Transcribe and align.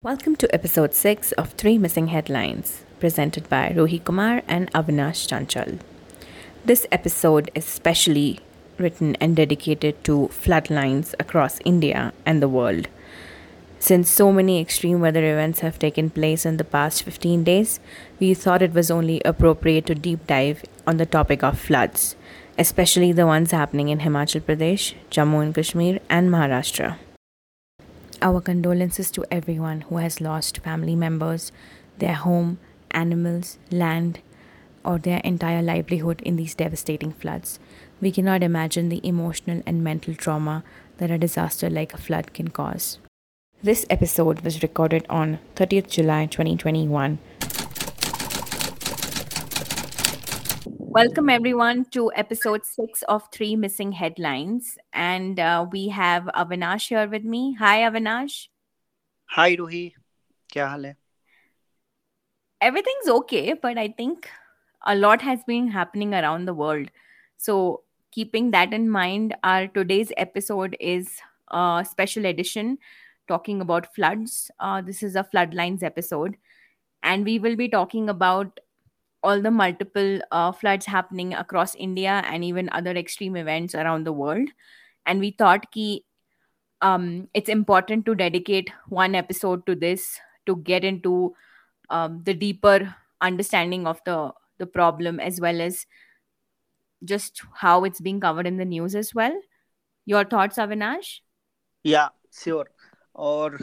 Welcome 0.00 0.36
to 0.36 0.54
episode 0.54 0.94
6 0.94 1.32
of 1.32 1.54
Three 1.54 1.76
Missing 1.76 2.06
Headlines, 2.06 2.84
presented 3.00 3.48
by 3.48 3.70
Ruhi 3.70 4.04
Kumar 4.04 4.42
and 4.46 4.70
Avinash 4.70 5.26
Chanchal. 5.26 5.80
This 6.64 6.86
episode 6.92 7.50
is 7.56 7.64
specially 7.64 8.38
written 8.78 9.16
and 9.16 9.34
dedicated 9.34 10.04
to 10.04 10.30
floodlines 10.30 11.16
across 11.18 11.58
India 11.64 12.12
and 12.24 12.40
the 12.40 12.48
world. 12.48 12.86
Since 13.80 14.08
so 14.08 14.30
many 14.32 14.60
extreme 14.60 15.00
weather 15.00 15.24
events 15.32 15.60
have 15.60 15.80
taken 15.80 16.10
place 16.10 16.46
in 16.46 16.58
the 16.58 16.70
past 16.76 17.02
15 17.02 17.42
days, 17.42 17.80
we 18.20 18.34
thought 18.34 18.62
it 18.62 18.74
was 18.74 18.92
only 18.92 19.20
appropriate 19.24 19.86
to 19.86 19.96
deep 19.96 20.28
dive 20.28 20.64
on 20.86 20.98
the 20.98 21.06
topic 21.06 21.42
of 21.42 21.58
floods, 21.58 22.14
especially 22.56 23.10
the 23.10 23.26
ones 23.26 23.50
happening 23.50 23.88
in 23.88 23.98
Himachal 23.98 24.42
Pradesh, 24.42 24.94
Jammu 25.10 25.42
and 25.42 25.54
Kashmir, 25.56 25.98
and 26.08 26.30
Maharashtra. 26.30 26.98
Our 28.20 28.40
condolences 28.40 29.12
to 29.12 29.24
everyone 29.30 29.82
who 29.82 29.98
has 29.98 30.20
lost 30.20 30.58
family 30.58 30.96
members, 30.96 31.52
their 31.98 32.14
home, 32.14 32.58
animals, 32.90 33.58
land, 33.70 34.20
or 34.84 34.98
their 34.98 35.18
entire 35.18 35.62
livelihood 35.62 36.20
in 36.22 36.34
these 36.34 36.56
devastating 36.56 37.12
floods. 37.12 37.60
We 38.00 38.10
cannot 38.10 38.42
imagine 38.42 38.88
the 38.88 39.06
emotional 39.06 39.62
and 39.66 39.84
mental 39.84 40.14
trauma 40.14 40.64
that 40.96 41.12
a 41.12 41.18
disaster 41.18 41.70
like 41.70 41.94
a 41.94 41.98
flood 41.98 42.34
can 42.34 42.48
cause. 42.48 42.98
This 43.62 43.86
episode 43.88 44.40
was 44.40 44.62
recorded 44.62 45.06
on 45.08 45.38
30th 45.54 45.88
July 45.88 46.26
2021 46.26 47.18
Welcome, 50.90 51.28
everyone, 51.28 51.84
to 51.90 52.10
episode 52.16 52.64
six 52.64 53.02
of 53.02 53.28
Three 53.30 53.56
Missing 53.56 53.92
Headlines. 53.92 54.78
And 54.94 55.38
uh, 55.38 55.66
we 55.70 55.88
have 55.88 56.24
Avinash 56.34 56.88
here 56.88 57.06
with 57.06 57.24
me. 57.24 57.52
Hi, 57.58 57.80
Avinash. 57.80 58.48
Hi, 59.26 59.54
Ruhi. 59.54 59.92
Kya 60.50 60.68
hal 60.70 60.84
hai? 60.84 60.96
Everything's 62.62 63.06
okay, 63.06 63.52
but 63.52 63.76
I 63.76 63.88
think 63.88 64.30
a 64.86 64.94
lot 64.96 65.20
has 65.20 65.44
been 65.44 65.68
happening 65.68 66.14
around 66.14 66.46
the 66.46 66.54
world. 66.54 66.90
So, 67.36 67.82
keeping 68.10 68.50
that 68.52 68.72
in 68.72 68.88
mind, 68.88 69.36
our 69.44 69.66
today's 69.66 70.10
episode 70.16 70.74
is 70.80 71.20
a 71.48 71.86
special 71.88 72.24
edition 72.24 72.78
talking 73.28 73.60
about 73.60 73.94
floods. 73.94 74.50
Uh, 74.58 74.80
this 74.80 75.02
is 75.02 75.16
a 75.16 75.28
floodlines 75.34 75.82
episode. 75.82 76.38
And 77.02 77.26
we 77.26 77.38
will 77.38 77.56
be 77.56 77.68
talking 77.68 78.08
about 78.08 78.58
all 79.23 79.41
the 79.41 79.51
multiple 79.51 80.19
uh, 80.31 80.51
floods 80.51 80.85
happening 80.85 81.33
across 81.33 81.75
India 81.75 82.21
and 82.25 82.43
even 82.43 82.69
other 82.71 82.91
extreme 82.91 83.35
events 83.35 83.73
around 83.73 84.05
the 84.05 84.11
world. 84.13 84.49
And 85.05 85.19
we 85.19 85.31
thought 85.31 85.71
ki, 85.71 86.03
um, 86.81 87.29
it's 87.33 87.49
important 87.49 88.05
to 88.05 88.15
dedicate 88.15 88.69
one 88.89 89.15
episode 89.15 89.65
to 89.65 89.75
this 89.75 90.19
to 90.45 90.57
get 90.57 90.83
into 90.83 91.33
um, 91.89 92.21
the 92.25 92.33
deeper 92.33 92.93
understanding 93.21 93.87
of 93.87 94.01
the 94.05 94.31
the 94.59 94.65
problem 94.65 95.19
as 95.19 95.39
well 95.39 95.61
as 95.61 95.85
just 97.03 97.41
how 97.55 97.83
it's 97.83 98.01
being 98.01 98.19
covered 98.19 98.47
in 98.47 98.57
the 98.57 98.65
news 98.65 98.95
as 98.95 99.13
well. 99.15 99.33
Your 100.05 100.23
thoughts, 100.25 100.57
Avinash? 100.57 101.19
Yeah, 101.83 102.09
sure. 102.31 102.67
और 103.15 103.57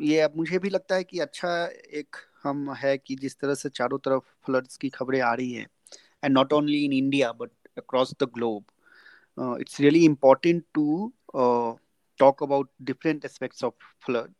ये 0.00 0.20
अब 0.20 0.36
मुझे 0.36 0.58
भी 0.58 0.70
लगता 0.70 0.94
है 0.94 1.04
कि 1.04 1.18
अच्छा 1.18 1.50
एक 2.00 2.16
हम 2.43 2.73
है 2.73 2.97
कि 2.97 3.15
जिस 3.15 3.39
तरह 3.39 3.55
से 3.55 3.69
चारों 3.69 3.97
तरफ़ 3.97 4.23
फ्लड्स 4.45 4.77
की 4.77 4.89
खबरें 4.89 5.21
आ 5.21 5.33
रही 5.33 5.53
हैं 5.53 5.67
and 6.23 6.33
not 6.33 6.53
only 6.53 6.85
in 6.85 6.93
India 6.93 7.31
but 7.31 7.49
across 7.77 8.13
the 8.23 8.23
globe 8.23 8.65
it's 9.59 9.81
really 9.81 10.05
important 10.05 10.63
to 10.73 11.13
talk 12.19 12.43
about 12.43 12.71
different 12.81 13.25
aspects 13.25 13.63
of 13.63 13.73
flood 14.05 14.33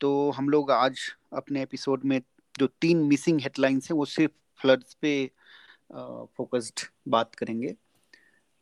तो 0.00 0.30
हम 0.30 0.48
लोग 0.48 0.70
आज 0.70 0.98
अपने 1.32 1.62
एपिसोड 1.62 2.04
में 2.04 2.22
जो 2.58 2.66
तीन 2.66 2.98
मिसिंग 2.98 3.40
हेडलाइंस 3.40 3.90
हैं 3.90 3.98
वो 3.98 4.04
सिर्फ़ 4.04 4.32
फ्लड्स 4.60 4.94
पे 4.94 5.30
फोकस्ड 6.36 6.78
uh, 6.78 6.84
बात 7.08 7.34
करेंगे। 7.34 7.76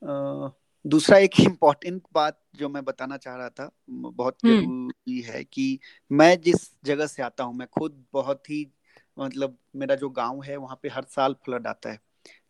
Uh, 0.04 0.50
दूसरा 0.84 1.18
एक 1.18 1.40
इंपॉर्टेंट 1.40 2.02
बात 2.14 2.38
जो 2.56 2.68
मैं 2.68 2.84
बताना 2.84 3.16
चाह 3.16 3.36
रहा 3.36 3.48
था 3.48 3.70
बहुत 3.88 4.36
हम्म। 4.44 4.60
ज़रूरी 4.60 5.20
है 5.22 5.42
कि 5.44 5.78
मैं 6.10 6.40
जिस 6.40 6.68
जगह 6.84 7.06
से 7.06 7.22
आता 7.22 7.44
हूँ 7.44 7.54
मैं 7.56 7.66
खुद 7.68 8.04
बहुत 8.12 8.50
ही 8.50 8.66
मतलब 9.16 9.56
मेरा 9.76 9.94
जो 9.94 10.08
गाँव 10.10 10.42
है 10.42 10.56
वहाँ 10.56 10.78
पे 10.82 10.88
हर 10.88 11.04
साल 11.10 11.34
फ्लड 11.44 11.66
आता 11.66 11.90
है। 11.90 11.98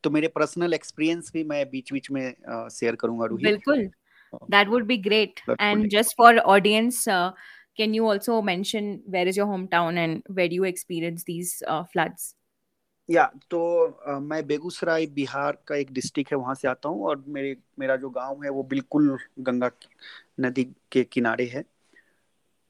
तो 0.04 0.10
मेरे 0.10 0.28
पर्सनल 0.28 0.74
एक्सपीरियंस 0.74 1.30
भी 1.34 1.44
मैं 1.44 1.64
बीच 1.70 1.92
बीच 1.92 2.10
में 2.10 2.34
शेयर 2.70 2.96
करूँगा 2.96 3.26
रूही। 3.26 3.44
बिल्कुल। 3.44 3.90
That 4.32 4.69
would 4.69 4.86
be 4.86 4.96
great 4.98 5.40
and 5.60 5.88
just 5.88 6.16
for 6.19 6.38
audience 6.38 7.04
can 7.08 7.94
you 7.94 8.08
also 8.08 8.40
mention 8.42 8.98
where 9.08 9.28
is 9.28 9.38
your 9.38 9.48
home 9.48 9.66
town 9.66 9.98
and 9.98 10.22
where 10.30 10.52
you 10.52 10.64
experience 10.64 11.24
these 11.24 11.58
floods 11.69 12.34
या 13.10 13.31
तो 13.50 13.60
आ, 14.09 14.19
मैं 14.19 14.47
बेगूसराय 14.47 15.06
बिहार 15.06 15.59
का 15.66 15.76
एक 15.76 15.93
डिस्ट्रिक्ट 15.93 16.32
है 16.32 16.38
वहाँ 16.38 16.54
से 16.54 16.69
आता 16.69 16.88
हूँ 16.88 17.04
और 17.04 17.25
मेरे 17.28 17.56
मेरा 17.78 17.97
जो 17.97 18.10
गाँव 18.10 18.44
है 18.44 18.50
वो 18.50 18.62
बिल्कुल 18.62 19.19
गंगा 19.38 19.71
नदी 20.41 20.65
के 20.93 21.04
किनारे 21.04 21.47
है 21.47 21.65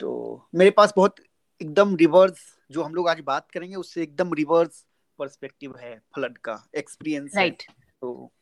तो 0.01 0.11
मेरे 0.55 0.71
पास 0.71 0.93
बहुत 0.97 1.17
एकदम 1.63 1.97
रिवर्स 1.97 2.59
जो 2.71 2.83
हम 2.83 2.95
लोग 2.95 3.09
आज 3.09 3.21
बात 3.21 3.51
करेंगे 3.51 3.77
उससे 3.77 4.03
एकदम 4.03 4.35
रिवर्स 4.35 4.85
पर्सपेक्टिव 5.19 5.77
है 5.77 5.99
फ्लड 6.15 6.39
का 6.39 6.63
एक्सपीरियंस 6.75 7.37
राइट 7.37 7.63
तो 8.01 8.33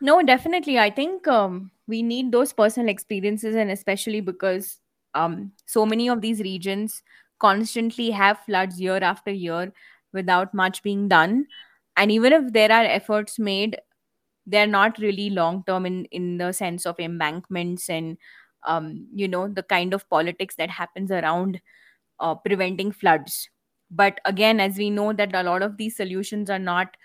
No, 0.00 0.22
definitely. 0.22 0.78
I 0.78 0.90
think 0.90 1.26
um, 1.26 1.72
we 1.88 2.02
need 2.02 2.30
those 2.30 2.52
personal 2.52 2.88
experiences, 2.88 3.56
and 3.56 3.70
especially 3.70 4.20
because 4.20 4.78
um, 5.14 5.50
so 5.66 5.84
many 5.84 6.08
of 6.08 6.20
these 6.20 6.40
regions 6.40 7.02
constantly 7.40 8.10
have 8.10 8.38
floods 8.40 8.80
year 8.80 8.98
after 8.98 9.32
year 9.32 9.72
without 10.12 10.54
much 10.54 10.82
being 10.82 11.08
done. 11.08 11.46
And 11.96 12.12
even 12.12 12.32
if 12.32 12.52
there 12.52 12.72
are 12.72 12.84
efforts 12.84 13.38
made 13.38 13.78
they're 14.46 14.66
not 14.66 14.98
really 14.98 15.30
long 15.30 15.62
term 15.66 15.86
in 15.86 16.04
in 16.06 16.38
the 16.38 16.52
sense 16.52 16.86
of 16.86 16.98
embankments 16.98 17.88
and 17.90 18.16
um, 18.66 19.06
you 19.14 19.28
know 19.28 19.48
the 19.48 19.62
kind 19.62 19.94
of 19.94 20.08
politics 20.08 20.54
that 20.56 20.70
happens 20.70 21.10
around 21.10 21.60
uh, 22.20 22.34
preventing 22.34 22.92
floods. 22.92 23.48
But 23.90 24.20
again 24.24 24.60
as 24.60 24.76
we 24.78 24.90
know 24.90 25.12
that 25.14 25.34
a 25.34 25.42
lot 25.42 25.62
of 25.62 25.76
these 25.76 25.96
solutions 25.96 26.50
are 26.50 26.58
not 26.58 26.96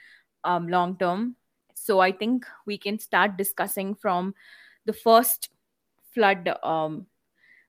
um, 0.43 0.67
long 0.67 0.97
term 0.97 1.35
so 1.75 1.99
i 1.99 2.11
think 2.11 2.45
we 2.65 2.77
can 2.77 2.99
start 2.99 3.37
discussing 3.37 3.95
from 3.95 4.33
the 4.85 4.93
first 4.93 5.49
flood 6.13 6.49
um, 6.63 7.07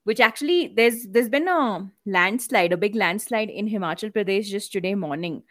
which 0.04 0.20
actually 0.20 0.68
there's 0.68 1.06
there's 1.08 1.28
been 1.28 1.48
a 1.48 1.90
landslide, 2.06 2.72
a 2.72 2.76
big 2.76 2.94
landslide 2.94 3.50
in 3.50 3.68
Himachal 3.68 4.12
Pradesh 4.12 4.46
just 4.46 4.72
today 4.72 4.94
morning. 4.94 5.42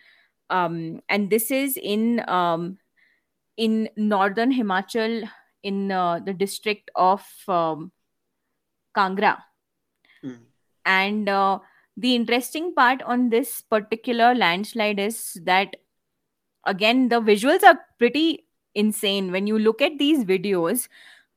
Um, 0.49 1.01
and 1.09 1.29
this 1.29 1.51
is 1.51 1.77
in 1.77 2.27
um, 2.29 2.77
in 3.57 3.89
northern 3.97 4.53
Himachal 4.53 5.27
in 5.63 5.91
uh, 5.91 6.19
the 6.19 6.33
district 6.33 6.91
of 6.95 7.25
um, 7.47 7.91
Kangra. 8.95 9.37
Mm. 10.23 10.39
And 10.85 11.29
uh, 11.29 11.59
the 11.97 12.15
interesting 12.15 12.73
part 12.75 13.01
on 13.01 13.29
this 13.29 13.61
particular 13.61 14.35
landslide 14.35 14.99
is 14.99 15.39
that 15.43 15.75
again 16.65 17.09
the 17.09 17.21
visuals 17.21 17.63
are 17.63 17.79
pretty 17.97 18.45
insane 18.75 19.31
when 19.31 19.47
you 19.47 19.57
look 19.59 19.81
at 19.81 19.97
these 19.97 20.25
videos 20.25 20.87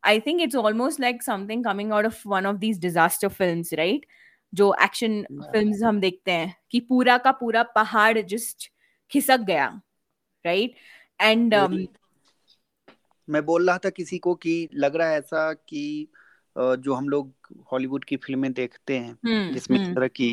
I 0.06 0.21
think 0.21 0.41
it's 0.41 0.55
almost 0.55 1.00
like 1.00 1.22
something 1.22 1.62
coming 1.62 1.91
out 1.93 2.05
of 2.05 2.19
one 2.25 2.47
of 2.47 2.61
these 2.61 2.78
disaster 2.78 3.31
films, 3.31 3.72
right? 3.78 4.06
जो 4.55 4.75
action 4.83 5.22
films 5.53 5.83
हम 5.83 6.00
देखते 6.00 6.33
हैं 6.33 6.55
कि 6.71 6.81
पूरा 6.81 7.17
का 7.19 7.31
पूरा 7.31 7.62
पहाड़ 7.62 8.19
just 8.19 8.71
खिसक 9.11 9.41
गया 9.41 9.67
राइट 10.47 10.75
एंड 11.21 11.55
um, 11.55 11.87
मैं 13.28 13.44
बोल 13.47 13.69
रहा 13.69 13.78
था 13.78 13.91
किसी 13.91 14.19
को 14.19 14.34
कि 14.34 14.69
लग 14.75 14.97
रहा 14.97 15.09
है 15.09 15.19
ऐसा 15.19 15.53
कि 15.53 16.09
जो 16.56 16.94
हम 16.94 17.09
लोग 17.09 17.33
हॉलीवुड 17.73 18.05
की 18.05 18.17
फ़िल्में 18.17 18.53
देखते 18.53 18.99
हैं 18.99 19.12
hmm, 19.12 19.55
जिसमें 19.55 19.78
hmm. 19.78 19.94
तरह 19.94 20.09
की 20.09 20.31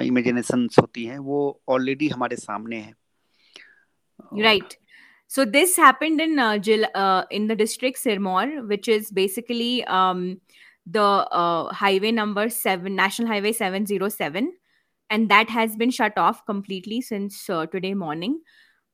इमेजिनेशन 0.00 0.68
होती 0.80 1.04
हैं 1.04 1.18
वो 1.18 1.62
ऑलरेडी 1.68 2.08
हमारे 2.08 2.36
सामने 2.36 2.76
है 2.76 2.94
right 4.38 4.62
right. 4.62 4.81
So 5.32 5.46
this 5.46 5.76
happened 5.76 6.20
in 6.20 6.38
uh, 6.38 6.58
Jil, 6.58 6.84
uh, 6.94 7.24
in 7.30 7.46
the 7.46 7.56
district 7.56 7.98
Sirmaur, 7.98 8.68
which 8.68 8.86
is 8.86 9.10
basically 9.10 9.82
um, 9.84 10.42
the 10.84 11.00
uh, 11.00 11.72
highway 11.72 12.10
number 12.12 12.50
seven, 12.50 12.94
National 12.94 13.28
Highway 13.28 13.52
seven 13.52 13.86
zero 13.86 14.10
seven, 14.10 14.52
and 15.08 15.30
that 15.30 15.48
has 15.48 15.74
been 15.74 15.90
shut 15.90 16.18
off 16.18 16.44
completely 16.44 17.00
since 17.00 17.48
uh, 17.48 17.64
today 17.64 17.94
morning. 17.94 18.42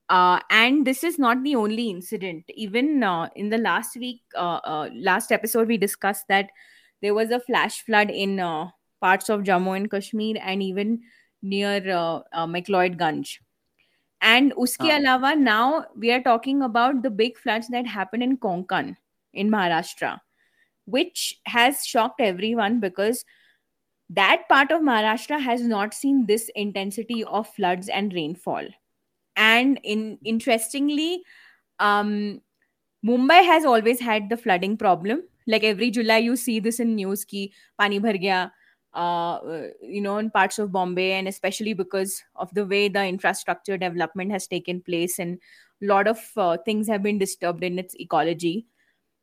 Uh, 0.08 0.38
and 0.48 0.86
this 0.86 1.02
is 1.02 1.18
not 1.18 1.42
the 1.42 1.56
only 1.56 1.90
incident. 1.90 2.44
Even 2.54 3.02
uh, 3.02 3.28
in 3.34 3.48
the 3.48 3.58
last 3.58 3.96
week, 3.96 4.20
last 4.36 5.32
episode, 5.32 5.66
we 5.66 5.76
discussed 5.76 6.26
that 6.28 6.50
there 7.02 7.14
was 7.14 7.32
a 7.32 7.40
flash 7.40 7.82
flood 7.82 8.10
in 8.10 8.36
parts 9.00 9.28
of 9.28 9.42
Jammu 9.42 9.76
and 9.76 9.90
Kashmir 9.90 10.36
and 10.40 10.62
even 10.62 11.00
near 11.42 11.82
uh, 11.90 12.46
McLeodganj 12.46 13.38
and 14.20 14.52
uske 14.58 14.86
uh. 14.86 14.98
alawa 14.98 15.36
now 15.38 15.84
we 15.96 16.10
are 16.12 16.22
talking 16.22 16.62
about 16.62 17.02
the 17.02 17.10
big 17.10 17.36
floods 17.38 17.68
that 17.68 17.86
happened 17.86 18.22
in 18.22 18.36
konkan 18.36 18.96
in 19.32 19.50
maharashtra 19.50 20.18
which 20.86 21.38
has 21.44 21.84
shocked 21.86 22.20
everyone 22.20 22.80
because 22.80 23.24
that 24.10 24.48
part 24.48 24.70
of 24.70 24.80
Maharashtra 24.80 25.40
has 25.40 25.60
not 25.62 25.92
seen 25.92 26.26
this 26.26 26.50
intensity 26.54 27.24
of 27.24 27.46
floods 27.48 27.88
and 27.88 28.12
rainfall. 28.14 28.66
And 29.36 29.78
in 29.82 30.18
interestingly, 30.24 31.22
um, 31.78 32.40
Mumbai 33.06 33.44
has 33.44 33.64
always 33.64 34.00
had 34.00 34.30
the 34.30 34.36
flooding 34.36 34.76
problem. 34.76 35.24
Like 35.46 35.62
every 35.62 35.90
July, 35.90 36.18
you 36.18 36.36
see 36.36 36.58
this 36.58 36.80
in 36.80 36.96
news 36.96 37.24
ki 37.24 37.52
pani 37.78 38.00
bhar 38.00 38.20
gaya, 38.20 38.50
uh, 38.94 39.38
you 39.82 40.00
know, 40.00 40.18
in 40.18 40.30
parts 40.30 40.58
of 40.58 40.72
Bombay, 40.72 41.12
and 41.12 41.28
especially 41.28 41.74
because 41.74 42.22
of 42.36 42.52
the 42.54 42.64
way 42.64 42.88
the 42.88 43.04
infrastructure 43.04 43.76
development 43.76 44.32
has 44.32 44.46
taken 44.46 44.80
place, 44.80 45.18
and 45.18 45.38
a 45.82 45.86
lot 45.86 46.08
of 46.08 46.18
uh, 46.36 46.56
things 46.64 46.88
have 46.88 47.02
been 47.02 47.18
disturbed 47.18 47.62
in 47.62 47.78
its 47.78 47.94
ecology. 47.98 48.66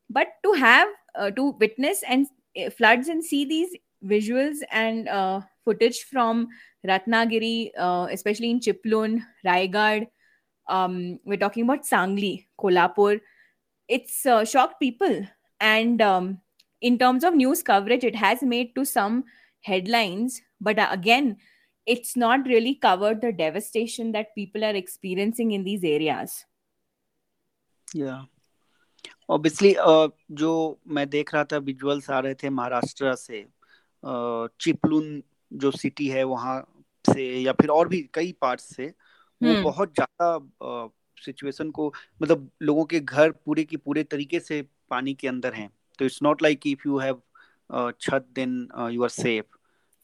But 0.10 0.28
to 0.44 0.54
have 0.54 0.88
uh, 1.16 1.32
to 1.32 1.52
witness 1.60 2.04
and 2.08 2.28
uh, 2.56 2.70
floods 2.70 3.08
and 3.08 3.24
see 3.24 3.46
these 3.46 3.76
visuals 4.06 4.58
and 4.72 5.10
uh, 5.10 5.42
footage 5.64 6.04
from 6.04 6.48
Ratnagiri, 6.88 7.72
uh, 7.78 8.08
especially 8.12 8.52
in 8.52 8.60
Chiplun, 8.60 9.24
Raigad. 9.46 10.08
Um, 10.68 11.20
we're 11.26 11.38
talking 11.38 11.64
about 11.64 11.84
Sangli, 11.84 12.46
Kolhapur. 12.60 13.20
It's 13.88 14.22
shocked 14.50 14.80
people. 14.80 15.26
And 15.60 16.02
um, 16.02 16.40
in 16.82 16.98
terms 16.98 17.24
of 17.24 17.34
news 17.34 17.64
coverage, 17.64 18.04
it 18.04 18.16
has 18.16 18.44
made 18.44 18.76
to 18.76 18.86
some 18.86 19.24
headlines. 19.66 20.42
But 20.62 20.80
uh, 20.80 20.88
again, 20.92 21.38
it's 21.88 22.16
not 22.16 22.46
really 22.46 22.76
covered 22.76 23.22
the 23.22 23.32
devastation 23.34 24.12
that 24.14 24.36
people 24.36 24.64
are 24.64 24.76
experiencing 24.76 25.52
in 25.52 25.64
these 25.64 25.84
areas. 25.86 26.46
Yeah. 27.88 28.24
Obviously 29.30 29.74
uh, 29.76 30.10
जो 30.32 30.80
मैं 30.88 31.08
देख 31.10 31.34
रहा 31.34 31.44
था 31.52 31.58
visuals 31.68 32.10
आ 32.10 32.20
रहे 32.20 32.34
थे 32.44 32.50
महाराष्ट्र 32.50 33.16
से 33.16 33.46
चिपलुन 34.62 35.22
जो 35.52 35.72
city 35.72 36.08
है 36.08 36.24
वहाँ 36.24 36.60
से 37.06 37.24
या 37.42 37.54
फिर 37.54 37.70
और 37.70 37.88
भी 37.88 38.02
कई 38.14 38.32
पार्ट 38.42 38.60
से 38.60 38.86
वो 38.86 39.50
हम्म। 39.50 39.64
बहुत 39.64 39.94
ज़्यादा 39.96 40.90
सिचुएशन 41.18 41.72
को 41.72 41.94
मतलब 42.22 42.50
लोगों 42.62 42.86
के 42.86 43.00
घर 43.00 43.32
पूरे 43.46 43.64
की 43.64 43.78
पूरे 43.78 44.04
तरीके 44.04 44.40
से 44.40 44.62
पानी 44.90 45.14
के 45.14 45.28
अंदर 45.28 45.54
हैं 45.54 45.70
तो 46.00 46.06
it's 46.06 46.22
not 46.24 46.42
like 46.44 46.68
if 46.68 46.88
you 46.88 46.98
have 47.00 47.22
chhat 48.02 48.28
then 48.36 48.68
you 48.92 49.04
are 49.04 49.10
safe 49.10 49.55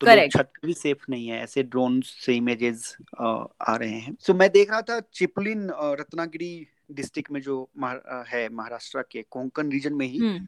तो 0.01 0.27
छत 0.27 0.51
भी 0.65 0.73
सेफ़ 0.73 1.05
नहीं 1.09 1.27
है 1.27 1.41
ऐसे 1.43 1.63
ड्रोन 1.63 1.99
से 2.01 2.35
इमेजेस 2.35 2.95
आ 3.21 3.75
रहे 3.75 3.89
हैं। 3.89 4.15
सो 4.19 4.33
so, 4.33 4.39
मैं 4.39 4.49
देख 4.51 4.71
रहा 4.71 4.81
था 4.81 4.99
चिपलिन 5.13 5.69
रत्नागिरी 5.99 6.67
डिस्ट्रिक्ट 6.91 7.31
में 7.31 7.41
जो 7.41 7.69
है 8.27 8.47
महाराष्ट्र 8.49 9.01
के 9.11 9.21
कोंकण 9.29 9.69
रीजन 9.71 9.93
में 9.93 10.05
ही 10.07 10.17
हम्म। 10.17 10.47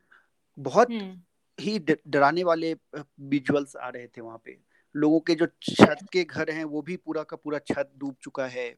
बहुत 0.59 0.91
हम्म। 0.91 1.21
ही 1.59 1.77
डराने 2.07 2.43
वाले 2.43 2.73
विजुअल्स 2.95 3.75
आ 3.75 3.89
रहे 3.89 4.07
थे 4.07 4.21
वहाँ 4.21 4.41
पे। 4.45 4.57
लोगों 4.95 5.19
के 5.19 5.35
जो 5.35 5.45
छत 5.63 6.05
के 6.13 6.23
घर 6.23 6.49
हैं 6.49 6.63
वो 6.63 6.81
भी 6.81 6.95
पूरा 6.97 7.23
का 7.23 7.37
पूरा 7.37 7.59
छत 7.59 7.91
डूब 7.97 8.15
चुका 8.21 8.47
है। 8.47 8.75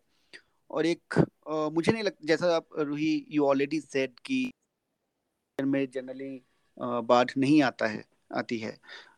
और 0.72 0.86
एक 0.86 1.14
आ, 1.50 1.70
मुझे 1.70 1.92
नहीं 1.92 2.04
लगता 2.04 2.26
जैसा 2.28 2.56
आप 2.56 2.68
रूही 2.80 3.26
यू 3.32 3.46
ऑलरेडी 3.46 3.80
सेड 3.80 4.20
कि 4.26 4.52
में 5.60 5.88
जनरली 5.92 6.42
बाढ़ 6.80 7.30
नहीं 7.38 7.62
आता 7.64 7.88
है 7.88 8.04
आती 8.36 8.58
है। 8.58 8.78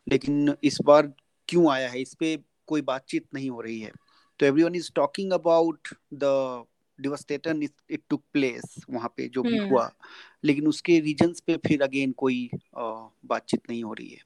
लेकिन 0.10 0.56
इस 0.64 0.78
बार 0.86 1.14
क्यों 1.50 1.72
आया 1.72 1.90
है 1.90 2.02
इस 2.02 2.14
पे 2.14 2.38
कोई 2.68 2.82
बातचीत 2.82 3.26
नहीं 3.34 3.50
हो 3.50 3.62
रही 3.62 3.80
है 3.82 3.92
तो 4.40 4.46
everyone 4.46 4.76
is 4.76 4.92
talking 4.96 5.34
about 5.34 5.88
the 6.14 6.66
devastation 7.02 7.64
it 7.64 8.02
took 8.10 8.24
place 8.34 8.76
वहाँ 8.90 9.14
पे 9.18 9.28
जो 9.28 9.44
भी 9.44 9.58
हुआ 9.58 9.92
लेकिन 10.46 10.68
उसके 10.68 11.00
रीजंस 11.00 11.40
पे 11.48 11.58
फिर 11.68 11.84
अगेन 11.84 12.12
कोई 12.12 12.50
बातचीत 12.76 13.70
नहीं 13.70 13.84
हो 13.84 13.94
रही 13.94 14.10
है 14.10 14.26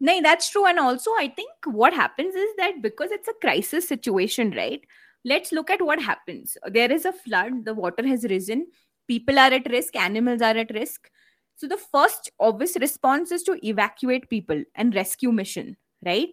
No, 0.00 0.20
that's 0.20 0.50
true. 0.50 0.66
And 0.66 0.78
also, 0.78 1.12
I 1.18 1.28
think 1.28 1.66
what 1.66 1.94
happens 1.94 2.34
is 2.34 2.48
that 2.56 2.82
because 2.82 3.10
it's 3.10 3.28
a 3.28 3.34
crisis 3.40 3.86
situation, 3.88 4.50
right? 4.50 4.82
Let's 5.24 5.52
look 5.52 5.70
at 5.70 5.80
what 5.80 6.02
happens. 6.02 6.58
There 6.66 6.92
is 6.92 7.06
a 7.06 7.12
flood, 7.12 7.64
the 7.64 7.74
water 7.74 8.06
has 8.06 8.24
risen, 8.24 8.66
people 9.08 9.38
are 9.38 9.52
at 9.52 9.70
risk, 9.70 9.96
animals 9.96 10.42
are 10.42 10.56
at 10.56 10.74
risk. 10.74 11.08
So, 11.56 11.66
the 11.68 11.78
first 11.78 12.30
obvious 12.38 12.76
response 12.80 13.32
is 13.32 13.44
to 13.44 13.56
evacuate 13.66 14.28
people 14.28 14.62
and 14.74 14.94
rescue 14.94 15.32
mission, 15.32 15.76
right? 16.04 16.28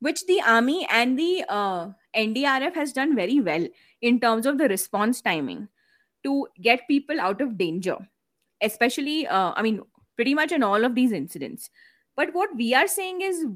Which 0.00 0.26
the 0.26 0.40
army 0.42 0.86
and 0.90 1.18
the 1.18 1.44
uh, 1.48 1.88
NDRF 2.16 2.74
has 2.74 2.92
done 2.92 3.14
very 3.14 3.40
well 3.40 3.66
in 4.00 4.20
terms 4.20 4.46
of 4.46 4.58
the 4.58 4.68
response 4.68 5.20
timing 5.20 5.68
to 6.24 6.46
get 6.60 6.88
people 6.88 7.20
out 7.20 7.40
of 7.40 7.58
danger, 7.58 7.96
especially, 8.60 9.26
uh, 9.26 9.52
I 9.54 9.62
mean, 9.62 9.80
pretty 10.16 10.34
much 10.34 10.52
in 10.52 10.62
all 10.62 10.84
of 10.84 10.94
these 10.94 11.12
incidents. 11.12 11.70
But 12.16 12.34
what 12.34 12.54
we 12.56 12.74
are 12.74 12.86
saying 12.86 13.22
is 13.22 13.46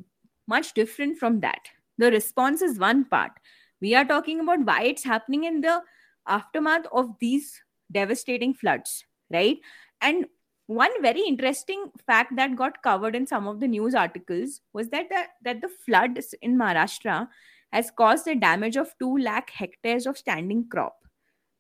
much 0.49 0.75
different 0.75 1.19
from 1.19 1.41
that. 1.41 1.69
The 1.99 2.11
response 2.11 2.63
is 2.63 2.79
one 2.79 3.05
part. 3.05 3.33
We 3.81 3.95
are 3.95 4.05
talking 4.05 4.41
about 4.41 4.65
why 4.65 4.83
it's 4.83 5.05
happening 5.05 5.45
in 5.45 5.61
the 5.61 5.83
aftermath 6.27 6.87
of 6.93 7.15
these 7.21 7.61
devastating 7.93 8.55
floods, 8.55 9.05
right? 9.31 9.59
And 10.01 10.27
one 10.67 10.91
very 11.01 11.23
interesting 11.23 11.91
fact 12.07 12.35
that 12.37 12.57
got 12.57 12.83
covered 12.83 13.15
in 13.15 13.27
some 13.27 13.47
of 13.47 13.61
the 13.61 13.69
news 13.69 13.95
articles 13.95 14.61
was 14.73 14.89
that 14.89 15.09
the, 15.09 15.25
that 15.45 15.61
the 15.61 15.69
floods 15.85 16.35
in 16.43 16.59
Maharashtra 16.59 17.29
has 17.73 17.91
caused 17.91 18.27
a 18.27 18.35
damage 18.35 18.77
of 18.77 18.93
2 18.99 19.19
lakh 19.19 19.51
hectares 19.51 20.07
of 20.07 20.19
standing 20.19 20.69
crop. 20.69 20.97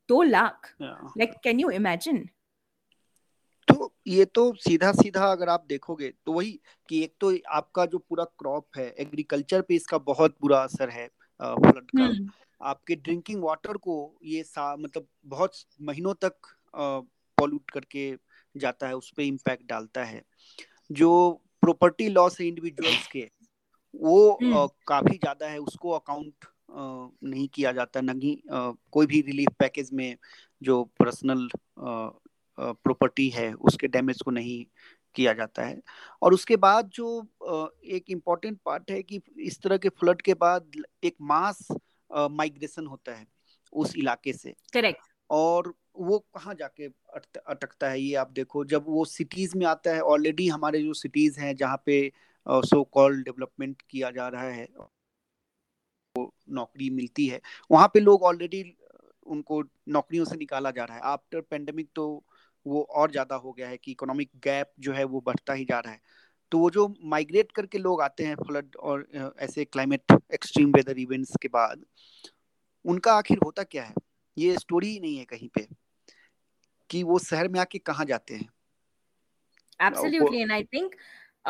2 0.08 0.22
lakh. 0.24 0.72
Yeah. 0.78 0.94
Like, 1.16 1.42
can 1.42 1.58
you 1.58 1.68
imagine? 1.70 2.30
तो 3.68 3.92
ये 4.06 4.24
तो 4.24 4.52
सीधा 4.62 4.90
सीधा 4.92 5.30
अगर 5.32 5.48
आप 5.48 5.64
देखोगे 5.68 6.12
तो 6.26 6.32
वही 6.32 6.50
कि 6.88 7.02
एक 7.04 7.14
तो 7.20 7.32
आपका 7.50 7.86
जो 7.86 7.98
पूरा 7.98 8.24
क्रॉप 8.38 8.76
है 8.76 8.88
एग्रीकल्चर 9.00 9.62
पे 9.68 9.74
इसका 9.74 9.98
बहुत 10.10 10.36
बुरा 10.40 10.60
असर 10.64 10.90
है 10.90 11.06
फ्लड 11.40 11.90
का 11.90 12.06
hmm. 12.08 12.28
आपके 12.62 12.94
ड्रिंकिंग 12.96 13.42
वाटर 13.44 13.76
को 13.86 13.96
ये 14.24 14.42
सा 14.42 14.74
मतलब 14.76 15.06
बहुत 15.34 15.52
महीनों 15.82 16.14
तक 16.24 16.54
पॉल्यूट 16.74 17.70
करके 17.70 18.10
जाता 18.58 18.88
है 18.88 18.96
उस 18.96 19.10
पर 19.10 19.22
इम्पैक्ट 19.22 19.66
डालता 19.68 20.04
है। 20.04 20.22
जो 20.92 21.10
प्रॉपर्टी 21.62 22.08
लॉस 22.08 22.40
है 22.40 22.46
इंडिविजुअल्स 22.46 23.06
के 23.06 23.28
वो 23.94 24.30
हम्म। 24.42 24.66
काफ़ी 24.88 25.16
ज़्यादा 25.16 25.46
है 25.46 25.58
उसको 25.60 25.90
अकाउंट 25.90 26.46
नहीं 26.70 27.46
किया 27.48 27.72
जाता 27.72 28.00
नहीं 28.00 28.36
कोई 28.92 29.06
भी 29.06 29.20
रिलीफ 29.20 29.48
पैकेज 29.58 29.90
में 29.92 30.16
जो 30.62 30.82
पर्सनल 30.98 31.48
प्रॉपर्टी 31.78 33.28
है 33.28 33.52
उसके 33.52 33.88
डैमेज 33.88 34.20
को 34.22 34.30
नहीं 34.30 34.64
किया 35.16 35.32
जाता 35.32 35.64
है। 35.64 35.80
और 36.22 36.34
उसके 36.34 36.56
बाद 36.58 36.90
जो 36.94 37.08
एक 37.86 38.10
इम्पोर्टेंट 38.10 38.58
पार्ट 38.64 38.90
है 38.90 39.02
कि 39.02 39.20
इस 39.40 39.60
तरह 39.62 39.76
के 39.76 39.88
फ्लड 39.90 40.22
के 40.22 40.34
बाद 40.36 40.70
एक 41.04 41.14
मास 41.22 41.66
माइग्रेशन 42.10 42.86
होता 42.86 43.14
है 43.14 43.26
उस 43.72 43.96
इलाके 43.96 44.32
से। 44.32 44.54
करेक्ट 44.72 45.08
और 45.30 45.72
वो 45.98 46.18
कहाँ 46.34 46.54
जाके 46.54 46.86
अटकता 46.86 47.88
है 47.90 48.00
ये 48.00 48.14
आप 48.16 48.30
देखो। 48.32 48.64
जब 48.66 48.84
वो 48.88 49.04
सिटीज़ 49.06 49.56
में 49.58 49.66
आता 49.66 49.94
है 49.94 50.00
ऑलरेडी 50.04 50.48
हमारे 50.48 50.82
जो 50.82 50.92
सिटीज़ 50.94 51.40
हैं, 51.40 51.54
जहाँ 51.56 51.82
पे 51.86 52.00
सो 52.46 52.82
कॉल 52.92 53.22
डेवलपमेंट 53.22 53.82
किया 53.82 54.10
जा 54.10 54.28
रहा 54.28 54.48
है, 54.50 54.66
वो 56.14 56.32
नौकरी 56.50 56.90
मिलती 56.90 57.26
है, 57.26 57.40
वहाँ 57.70 57.88
पे 57.94 58.00
लोग 58.00 58.22
ऑलरेडी 58.24 58.62
उनको 59.26 59.62
नौकरियों 59.88 60.24
से 60.24 60.36
निकाला 60.36 60.70
जा 60.70 60.84
रहा 60.84 60.96
है। 60.96 61.02
आफ्टर 61.04 61.40
पेंडेमिक 61.40 61.88
तो 61.94 62.06
वो 62.66 62.82
और 62.92 63.10
ज़्यादा 63.10 63.36
हो 63.36 63.52
गया 63.52 63.68
है 63.68 63.76
कि 63.76 63.90
इकोनॉमिक 63.92 64.30
गैप 64.44 64.72
जो 64.80 64.92
है 64.92 65.04
वो 65.04 65.20
बढ़ता 65.26 65.52
ही 65.52 65.64
जा 65.64 65.78
रहा 65.80 65.92
है। 65.92 66.00
तो 66.52 66.58
वो 66.58 66.70
जो 66.70 66.86
माइग्रेट 67.04 67.52
करके 67.52 67.78
लोग 67.78 68.02
आते 68.02 68.24
हैं 68.24 68.34
फ्लड 68.38 68.76
और 68.78 69.06
ऐसे 69.40 69.64
क्लाइमेट 69.64 70.12
एक्सट्रीम 70.34 70.72
वेदर 70.72 70.98
इवेंट्स 70.98 71.32
के 71.42 71.48
बाद, 71.48 71.84
उनका 72.84 73.12
आखिर 73.14 73.38
होता 73.44 73.62
क्या 73.64 73.84
है? 73.84 73.94
ये 74.36 74.56
स्टोरी 74.58 74.88
ही 74.88 75.00
नहीं 75.00 75.16
है 75.18 75.24
कहीं 75.24 75.48
पे। 75.54 75.66
कि 76.89 77.03
वो 77.03 77.19
शहर 77.19 77.47
में 77.47 77.59
आके 77.59 77.79
कहाँ 77.79 78.05
जाते 78.05 78.35
हैं 78.35 78.49
Absolutely, 79.83 80.43
and 80.43 80.53
I 80.53 80.63
think 80.71 80.95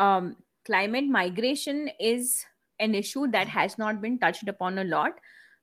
um, 0.02 0.36
climate 0.64 1.04
migration 1.06 1.90
is 2.00 2.46
an 2.80 2.94
issue 2.94 3.26
that 3.32 3.46
has 3.46 3.76
not 3.76 4.00
been 4.00 4.18
touched 4.18 4.48
upon 4.48 4.78
a 4.78 4.84
lot 4.84 5.18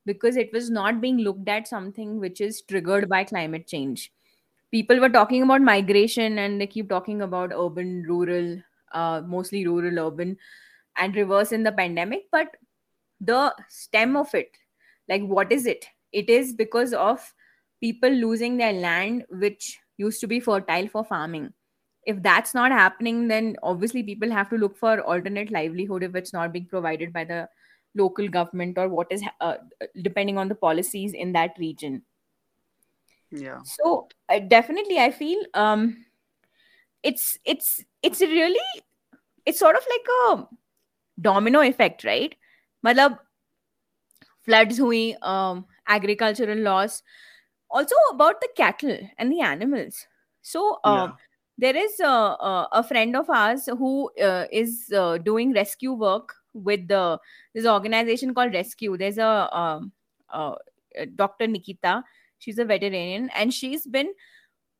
because 0.06 0.38
it 0.38 0.52
was 0.54 0.70
not 0.70 1.02
being 1.02 1.18
looked 1.18 1.50
at 1.50 1.68
something 1.68 2.20
which 2.20 2.42
is 2.42 2.62
triggered 2.62 3.10
by 3.10 3.24
climate 3.24 3.66
change 3.66 4.12
people 4.72 5.00
were 5.00 5.10
talking 5.10 5.44
about 5.44 5.62
migration 5.62 6.40
and 6.40 6.62
they 6.62 6.68
keep 6.68 6.90
talking 6.90 7.22
about 7.22 7.52
urban 7.54 8.04
rural 8.08 8.58
uh, 8.94 9.22
mostly 9.26 9.66
rural 9.68 10.00
urban 10.00 10.38
and 10.98 11.16
reverse 11.16 11.52
in 11.52 11.64
the 11.64 11.72
pandemic 11.72 12.26
but 12.32 12.56
the 13.22 13.54
stem 13.68 14.16
of 14.16 14.34
it 14.34 14.58
like 15.08 15.22
what 15.24 15.52
is 15.52 15.66
it 15.66 15.86
it 16.12 16.30
is 16.30 16.54
because 16.54 16.94
of 16.94 17.34
people 17.85 18.17
losing 18.27 18.57
their 18.57 18.73
land 18.73 19.27
which 19.45 19.79
used 20.05 20.21
to 20.21 20.27
be 20.27 20.41
fertile 20.41 20.89
for 20.89 21.05
farming. 21.05 21.53
If 22.07 22.23
that's 22.23 22.55
not 22.55 22.73
happening 22.73 23.29
then 23.29 23.57
obviously 23.63 24.03
people 24.03 24.31
have 24.31 24.51
to 24.51 24.57
look 24.57 24.77
for 24.77 25.01
alternate 25.01 25.53
livelihood 25.59 26.03
if 26.03 26.15
it's 26.15 26.33
not 26.33 26.53
being 26.53 26.67
provided 26.67 27.13
by 27.13 27.25
the 27.25 27.49
local 27.95 28.29
government 28.29 28.79
or 28.79 28.89
what 28.89 29.13
is 29.17 29.23
uh, 29.41 29.55
depending 30.03 30.39
on 30.39 30.49
the 30.49 30.55
policies 30.55 31.13
in 31.13 31.33
that 31.33 31.53
region. 31.59 32.03
Yeah. 33.31 33.61
So 33.65 34.09
uh, 34.29 34.39
definitely 34.39 34.99
i 34.99 35.11
feel 35.11 35.41
um 35.55 36.05
it's 37.03 37.39
it's 37.45 37.85
it's 38.03 38.21
really 38.21 38.83
it's 39.47 39.59
sort 39.59 39.77
of 39.77 39.87
like 39.95 40.07
a 40.19 40.47
domino 41.21 41.61
effect 41.61 42.05
right? 42.05 42.35
Matlab 42.87 43.19
floods 44.45 44.79
hui 44.79 45.15
um, 45.23 45.65
agricultural 45.89 46.59
loss 46.59 47.03
also 47.75 47.97
about 48.13 48.41
the 48.41 48.49
cattle 48.57 48.97
and 49.19 49.33
the 49.33 49.41
animals. 49.41 50.07
So 50.43 50.79
uh, 50.85 51.09
yeah. 51.09 51.13
there 51.59 51.77
is 51.77 51.99
a, 52.01 52.07
a, 52.07 52.69
a, 52.73 52.83
friend 52.85 53.17
of 53.17 53.29
ours 53.29 53.67
who 53.67 54.11
uh, 54.23 54.45
is 54.53 54.93
uh, 54.97 55.19
doing 55.19 55.53
rescue 55.53 55.93
work 55.93 56.35
with 56.53 56.87
the 56.87 57.19
this 57.55 57.67
organization 57.67 58.33
called 58.33 58.55
rescue. 58.55 58.97
There's 58.97 59.19
a, 59.19 59.49
um, 59.57 59.93
a 60.33 60.55
dr 61.17 61.47
nikita. 61.47 62.05
She's 62.39 62.59
a 62.59 62.65
veterinarian 62.65 63.31
and 63.35 63.53
she's 63.53 63.87
been 63.87 64.13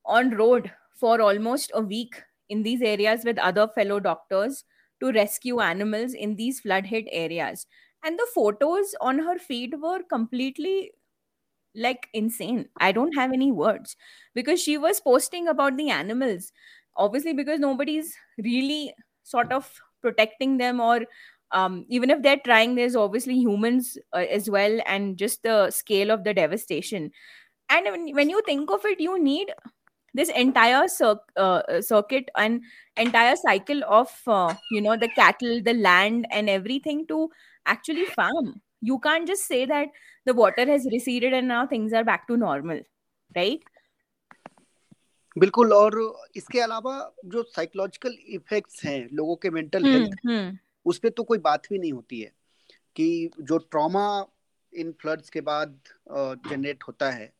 on 0.05 0.31
road 0.31 0.71
for 0.95 1.21
almost 1.21 1.73
a 1.75 1.81
week 1.81 2.23
in 2.49 2.63
these 2.63 2.83
areas 2.83 3.25
with 3.25 3.39
other 3.39 3.67
fellow 3.75 3.99
doctors 3.99 4.65
to 5.01 5.13
rescue 5.13 5.61
animals 5.61 6.15
in 6.15 6.37
these 6.37 6.61
flood 6.61 6.87
hit 6.87 7.07
areas. 7.11 7.67
And 8.05 8.19
the 8.19 8.27
photos 8.35 8.95
on 9.01 9.19
her 9.19 9.39
feed 9.39 9.81
were 9.81 10.03
completely 10.03 10.93
like 11.75 12.09
insane. 12.13 12.69
I 12.79 12.93
don't 12.93 13.15
have 13.17 13.33
any 13.33 13.53
words. 13.53 13.97
Because 14.35 14.63
she 14.63 14.79
was 14.79 15.01
posting 15.01 15.49
about 15.49 15.77
the 15.77 15.91
animals. 15.91 16.53
Obviously 16.97 17.33
because 17.33 17.59
nobody's 17.61 18.15
really 18.39 18.95
sort 19.25 19.53
of 19.53 19.73
protecting 20.01 20.59
them 20.59 20.81
or 20.81 21.01
um, 21.51 21.85
even 21.89 22.11
if 22.11 22.23
they're 22.23 22.41
trying 22.45 22.75
there's 22.75 22.97
obviously 22.97 23.35
humans 23.35 23.97
uh, 24.13 24.25
as 24.31 24.51
well 24.51 24.79
and 24.87 25.17
just 25.17 25.43
the 25.43 25.71
scale 25.71 26.11
of 26.11 26.25
the 26.25 26.35
devastation. 26.35 27.11
And 27.71 27.87
when, 27.87 28.15
when 28.15 28.31
you 28.31 28.43
think 28.47 28.71
of 28.71 28.85
it 28.85 29.01
you 29.01 29.23
need 29.23 29.53
this 30.15 30.29
entire 30.31 30.89
cir- 30.89 31.21
uh, 31.37 31.81
circuit 31.81 32.29
and 32.37 32.63
entire 32.97 33.37
cycle 33.37 33.83
of 33.89 34.11
uh, 34.27 34.55
you 34.71 34.81
know 34.81 34.97
the 34.97 35.09
cattle 35.09 35.61
the 35.63 35.75
land 35.75 36.27
and 36.31 36.49
everything 36.51 37.07
to 37.09 37.31
actually 37.67 38.05
farm 38.07 38.61
you 38.85 38.99
can't 39.07 39.29
just 39.31 39.47
say 39.53 39.61
that 39.67 39.87
the 40.29 40.35
water 40.41 40.65
has 40.71 40.87
receded 40.95 41.37
and 41.39 41.51
now 41.53 41.63
things 41.73 41.95
are 42.01 42.05
back 42.11 42.27
to 42.31 42.37
normal 42.43 42.83
right? 43.37 43.63
बिल्कुल 45.39 45.73
और 45.73 45.97
इसके 46.37 46.61
अलावा 46.61 47.15
जो 47.25 47.43
psychological 47.43 48.17
effects 48.29 48.85
हैं 48.85 49.09
लोगों 49.13 49.37
के 49.37 49.51
mental 49.51 49.85
health 49.85 50.49
उस 50.87 50.99
पर 50.99 51.09
तो 51.09 51.23
कोई 51.23 51.39
बात 51.39 51.63
भी 51.71 51.79
नहीं 51.79 51.93
होती 51.93 52.21
है 52.21 52.33
कि 52.97 53.31
जो 53.41 53.59
ट्रॉमा 53.59 54.27
इन 54.75 54.93
फ्लड्स 54.93 55.31
के 55.31 55.41
बाद 55.41 55.81
जनरेट 56.51 56.83
होता 56.89 57.11
है 57.11 57.33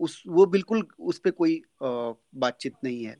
उस 0.00 0.22
वो 0.26 0.46
बिल्कुल 0.46 0.88
उस 1.00 1.18
पर 1.18 1.30
कोई 1.30 1.62
बातचीत 1.82 2.74
नहीं 2.84 3.04
है। 3.04 3.16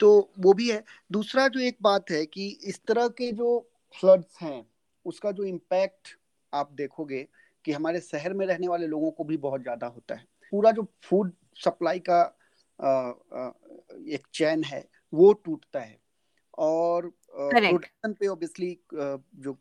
तो 0.00 0.32
वो 0.38 0.52
भी 0.52 0.70
है। 0.70 0.84
दूसरा 1.12 1.48
जो 1.48 1.60
एक 1.60 1.76
बात 1.82 2.10
है 2.10 2.26
कि 2.26 2.48
इस 2.64 2.80
तरह 2.88 3.08
के 3.08 3.32
जो 3.32 3.70
फ्लड्स 4.00 4.38
हैं 4.42 4.66
उसका 5.04 5.30
जो 5.32 5.44
इम्पैक्ट 5.44 6.18
आप 6.52 6.72
देखोगे 6.74 7.26
कि 7.64 7.72
हमारे 7.72 8.00
शहर 8.02 8.32
में 8.34 8.46
रहने 8.46 8.68
वाले 8.68 8.86
लोगों 8.86 9.10
को 9.10 9.24
भी 9.24 9.36
बहुत 9.38 9.62
ज़्यादा 9.62 9.86
होता 9.88 10.14
है। 10.14 10.24
पूरा 10.52 10.70
जो 10.70 10.86
फ़ूड 11.04 11.32
सप्लाई 11.56 11.98
का 12.08 12.22
एक 14.08 14.26
चैन 14.34 14.64
है 14.64 14.84
वो 15.12 15.32
टूटता 15.34 15.80
है। 15.80 15.98
और 16.58 17.10
प्रोडक्शन 17.34 18.12
पे 18.12 18.26
ऑब्वियसली 18.28 18.76
जो 18.94 19.52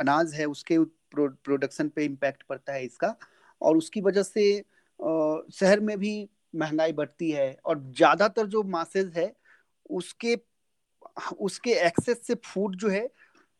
अनाज 0.00 0.34
है 0.34 0.44
उसके 0.46 0.78
प्रोडक्शन 1.14 1.88
पे 1.88 2.04
इम्पैक्ट 2.04 2.42
पड़ता 2.42 2.72
है 2.72 2.84
इसका। 2.84 3.14
और 3.60 3.76
उसकी 3.76 4.00
वजह 4.00 4.22
से 4.22 4.44
शहर 5.52 5.80
में 5.80 5.96
भी 5.98 6.28
महँगाई 6.54 6.92
बढ़ती 6.92 7.30
है। 7.30 7.52
और 7.64 7.80
ज़्यादातर 7.88 8.46
जो 8.46 8.62
मासेज 8.64 9.12
है 9.16 9.32
उसके 9.90 10.36
उसके 11.40 11.72
एक्सेस 11.86 12.26
से 12.26 12.34
फ़ूड 12.36 12.76
जो 12.76 12.88
है 12.88 13.08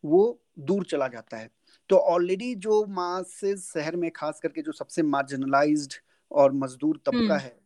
वो 0.05 0.23
दूर 0.61 0.85
चला 0.87 1.09
जाता 1.09 1.37
है। 1.37 1.49
तो 1.89 1.97
ऑलरेडी 2.13 2.55
जो 2.55 2.85
मासेज 2.87 3.63
शहर 3.65 3.97
में 3.97 4.11
खास 4.17 4.41
करके 4.41 4.63
जो 4.63 4.73
सबसे 4.73 5.03
मार्जिनलाइज्ड 5.03 5.95
और 6.31 6.53
मजदूर 6.53 7.01
तबका 7.07 7.37
है 7.37 7.59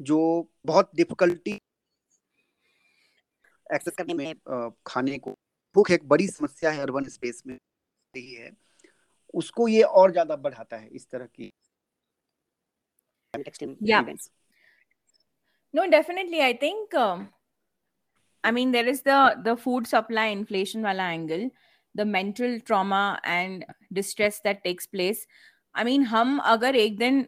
जो 0.00 0.18
बहुत 0.66 0.90
डिफिकल्टी 0.96 1.58
एक्सेस 3.74 3.94
करने 3.98 4.14
में 4.14 4.70
खाने 4.86 5.18
को 5.18 5.36
भूख 5.74 5.90
एक 5.90 6.08
बड़ी 6.08 6.26
समस्या 6.28 6.70
है 6.70 6.80
अर्बन 6.80 7.08
स्पेस 7.08 7.42
में 7.46 7.58
ही 8.14 8.32
है 8.34 8.50
उसको 9.34 9.68
ये 9.68 9.82
और 9.82 10.12
ज़्यादा 10.12 10.36
बढ़ाता 10.36 10.76
है 10.76 10.88
इस 10.88 11.08
तरह 11.10 11.26
की 11.26 11.52
yeah. 13.80 14.04
no 15.74 15.84
definitely 15.90 16.38
i 16.40 16.52
think 16.60 16.94
um, 16.94 17.24
i 18.44 18.50
mean 18.50 18.70
there 18.72 18.86
is 18.92 19.02
the 19.02 19.16
the 19.46 19.54
food 19.64 19.88
supply 19.90 20.24
inflation 20.36 20.86
wala 20.88 21.08
angle 21.16 21.44
the 21.95 22.05
mental 22.05 22.59
trauma 22.59 23.19
and 23.23 23.65
distress 23.93 24.39
that 24.45 24.63
takes 24.63 24.87
place 24.87 25.25
i 25.75 25.83
mean 25.83 26.05
हम 26.05 26.37
अगर 26.39 26.75
एक 26.75 26.97
दिन 26.97 27.27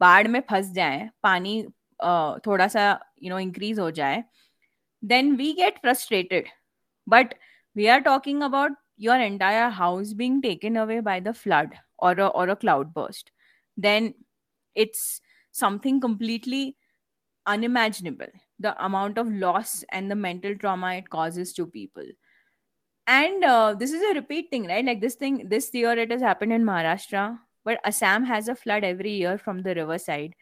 बाढ़ 0.00 0.28
में 0.28 0.40
फंस 0.50 0.70
जाए 0.72 1.08
पानी 1.22 1.62
uh, 2.04 2.38
थोड़ा 2.46 2.68
सा 2.68 2.98
you 3.22 3.30
know 3.32 3.40
increase 3.46 3.78
हो 3.78 3.90
जाए 3.90 4.24
then 5.02 5.36
we 5.36 5.54
get 5.54 5.80
frustrated 5.80 6.48
but 7.06 7.34
we 7.74 7.88
are 7.88 8.00
talking 8.00 8.42
about 8.42 8.72
your 8.96 9.18
entire 9.18 9.70
house 9.70 10.12
being 10.12 10.42
taken 10.42 10.76
away 10.76 11.00
by 11.00 11.18
the 11.20 11.32
flood 11.32 11.78
or 11.98 12.12
a, 12.12 12.26
or 12.26 12.48
a 12.48 12.56
cloud 12.56 12.92
burst 12.94 13.32
then 13.76 14.14
it's 14.74 15.20
something 15.52 16.00
completely 16.00 16.76
unimaginable 17.46 18.26
the 18.58 18.84
amount 18.84 19.18
of 19.18 19.32
loss 19.32 19.84
and 19.90 20.10
the 20.10 20.14
mental 20.14 20.54
trauma 20.54 20.94
it 20.94 21.08
causes 21.08 21.52
to 21.52 21.66
people 21.66 22.04
and 23.06 23.44
uh, 23.44 23.74
this 23.74 23.92
is 23.92 24.02
a 24.02 24.14
repeat 24.14 24.50
thing 24.50 24.66
right 24.66 24.84
like 24.84 25.00
this 25.00 25.14
thing 25.14 25.48
this 25.48 25.72
year 25.74 25.92
it 25.92 26.10
has 26.10 26.20
happened 26.20 26.52
in 26.52 26.64
maharashtra 26.64 27.38
but 27.64 27.80
assam 27.84 28.24
has 28.24 28.48
a 28.48 28.54
flood 28.54 28.84
every 28.84 29.12
year 29.12 29.36
from 29.38 29.62
the 29.62 29.74
riverside 29.74 30.34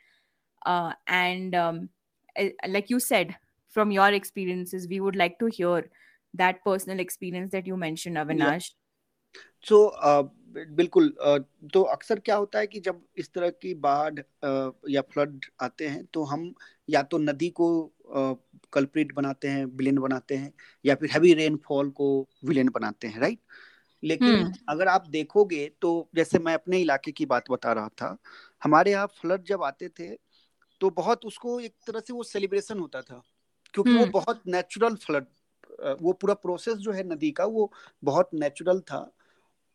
uh, 0.66 0.92
and 1.06 1.54
um, 1.54 1.88
eh, 2.36 2.50
like 2.66 2.90
you 2.90 3.00
said 3.00 3.36
from 3.68 3.90
your 3.90 4.08
experiences 4.08 4.88
we 4.88 5.00
would 5.00 5.16
like 5.16 5.38
to 5.38 5.46
hear 5.46 5.90
that 6.34 6.62
personal 6.64 7.00
experience 7.00 7.52
that 7.52 7.66
you 7.66 7.76
mentioned 7.76 8.16
avinash 8.16 8.68
yeah. 8.68 9.40
so 9.60 9.88
uh, 10.10 10.24
बिल्कुल 10.56 11.08
तो 11.72 11.82
अक्सर 11.82 12.18
क्या 12.18 12.36
होता 12.36 12.58
है 12.58 12.66
कि 12.66 12.80
जब 12.80 13.02
इस 13.16 13.32
तरह 13.32 13.50
की 13.50 13.74
बाढ़ 13.74 14.18
या 14.90 15.00
फ्लड 15.00 15.44
आते 15.60 15.88
हैं 15.88 16.04
तो 16.14 16.24
हम 16.24 16.54
या 16.90 17.02
तो 17.02 17.18
नदी 17.18 17.50
को 17.50 17.68
कल्प्रिट 18.73 19.13
बनाते 19.13 19.47
हैं 19.47 19.65
विलेन 19.67 19.97
बनाते 19.97 20.35
हैं 20.35 20.51
या 20.85 20.95
फिर 20.95 21.09
हैवी 21.09 21.33
रेनफॉल 21.33 21.89
को 21.91 22.09
विलेन 22.45 22.69
बनाते 22.69 23.07
हैं 23.07 23.21
राइट 23.21 23.39
लेकिन 24.03 24.35
हम्म। 24.35 24.53
अगर 24.69 24.87
आप 24.87 25.05
देखोगे 25.09 25.67
तो 25.81 25.91
जैसे 26.15 26.39
मैं 26.39 26.53
अपने 26.53 26.79
इलाके 26.79 27.11
की 27.11 27.25
बात 27.25 27.51
बता 27.51 27.73
रहा 27.73 27.89
था 28.01 28.17
हमारे 28.61 28.91
यहाँ 28.91 29.07
फ्लड 29.13 29.43
जब 29.43 29.63
आते 29.63 29.89
थे 29.89 30.09
तो 30.81 30.89
बहुत 30.91 31.25
उसको 31.25 31.59
एक 31.59 31.73
तरह 31.87 31.99
से 31.99 32.13
वो 32.13 32.23
सेलिब्रेशन 32.23 32.79
होता 32.79 33.01
था 33.01 33.21
क्योंकि 33.73 33.91
वो 33.91 33.99
हम्म। 33.99 34.11
बहुत 34.11 34.41
नेचुरल 34.47 34.95
फ्लड 34.95 35.25
वो 36.01 36.13
पूरा 36.13 36.33
प्रोसेस 36.35 36.75
जो 36.77 36.91
है 36.91 37.03
नदी 37.03 37.31
का 37.31 37.45
वो 37.47 37.71
बहुत 38.03 38.29
नेचुरल 38.33 38.79
था 38.81 39.09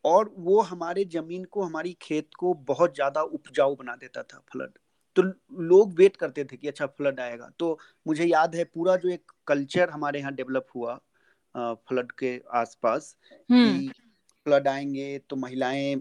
और 0.05 0.33
वो 0.39 0.59
हमारे 0.63 1.05
ज़मीन 1.07 1.43
को 1.45 1.63
हमारी 1.63 1.95
खेत 2.01 2.29
को 2.39 2.53
बहुत 2.67 2.95
ज़्यादा 2.95 3.21
उपजाऊ 3.31 3.75
बना 3.75 3.95
देता 3.95 4.23
था 4.23 4.39
फ्लड 4.51 4.77
तो 5.15 5.21
लोग 5.63 5.93
वेट 5.93 6.15
करते 6.17 6.43
थे 6.45 6.57
कि 6.57 6.67
अच्छा 6.67 6.85
फ्लड 6.87 7.19
आएगा। 7.19 7.49
तो 7.59 7.77
मुझे 8.05 8.25
याद 8.25 8.55
है 8.55 8.63
पूरा 8.65 8.95
जो 8.95 9.09
एक 9.09 9.31
कल्चर 9.47 9.89
हमारे 9.89 10.19
यहाँ 10.19 10.33
डेवलप 10.35 10.67
हुआ 10.75 10.99
फ्लड 11.55 12.11
के 12.11 12.39
आसपास 12.53 13.15
कि 13.53 13.91
फ्लड 14.45 14.67
आएँगे 14.67 15.17
तो 15.29 15.35
महिलाएँ 15.35 15.95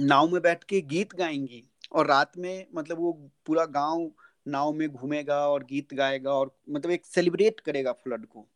नाव 0.00 0.28
में 0.28 0.40
बैठ 0.42 0.64
के 0.64 0.80
गीत 0.80 1.14
गाएँगी 1.14 1.64
और 1.92 2.06
रात 2.06 2.36
में 2.38 2.66
मतलब 2.74 2.98
वो 2.98 3.12
पूरा 3.46 3.64
गाँव 3.70 4.10
नाव 4.46 4.72
में 4.72 4.88
घूमेगा 4.88 5.38
और 5.48 5.64
गीत 5.64 5.94
गाएगा 5.94 6.32
और 6.32 6.54
मतलब 6.70 6.90
एक 6.90 7.06
सेलिब्रेट 7.06 7.60
करेगा 7.60 7.92
फ्लड 7.92 8.26
को। 8.26 8.46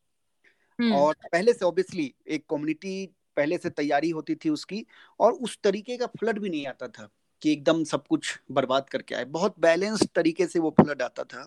और 0.79 1.15
पहले 1.33 1.53
से 1.53 1.65
ऑब्वियसली 1.65 2.15
एक 2.29 2.45
कम्युनिटी 2.51 3.07
पहले 3.37 3.59
से 3.59 3.71
तैयारी 3.71 4.11
होती 4.11 4.35
थी 4.35 4.49
उसकी 4.49 4.85
और 5.21 5.33
उस 5.33 5.59
तरीके 5.65 5.97
का 5.97 6.07
फ्लड 6.19 6.39
भी 6.39 6.51
नहीं 6.51 6.67
आता 6.67 6.89
था। 6.89 7.09
कि 7.45 7.53
एकदम 7.53 7.83
सब 7.85 8.07
कुछ 8.07 8.39
बर्बाद 8.53 8.89
करके 8.89 9.15
आए। 9.15 9.25
बहुत 9.31 9.55
बैलेंस 9.61 10.07
तरीके 10.15 10.47
से 10.47 10.59
वो 10.59 10.71
फ्लड 10.81 11.03
आता 11.03 11.25
था 11.25 11.43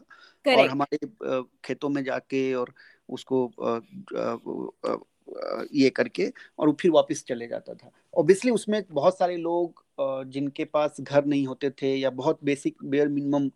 Correct. 0.46 0.60
और 0.60 0.70
हमारे 0.70 0.98
खेतों 1.66 1.90
में 1.90 2.04
जाके 2.04 2.54
और 2.54 2.74
उसको 3.10 3.46
ये 5.74 5.90
करके 5.90 6.32
और 6.60 6.72
फिर 6.82 6.92
वापस 6.92 7.24
चले 7.28 7.48
जाता 7.48 7.74
था। 7.74 7.92
ऑब्वियसली 8.14 8.52
उसमें 8.52 8.82
बहुत 8.92 9.18
सारे 9.18 9.38
लोग 9.38 9.84
जिनके 10.32 10.66
पास 10.66 11.02
घर 11.02 11.26
नहीं 11.26 11.48
होते 11.48 11.70
थे 11.82 11.96
या 11.96 12.10
बहुत 12.20 12.40
बेसिक 12.44 12.84
बेयर 12.86 13.08
मिनिमम 13.08 13.50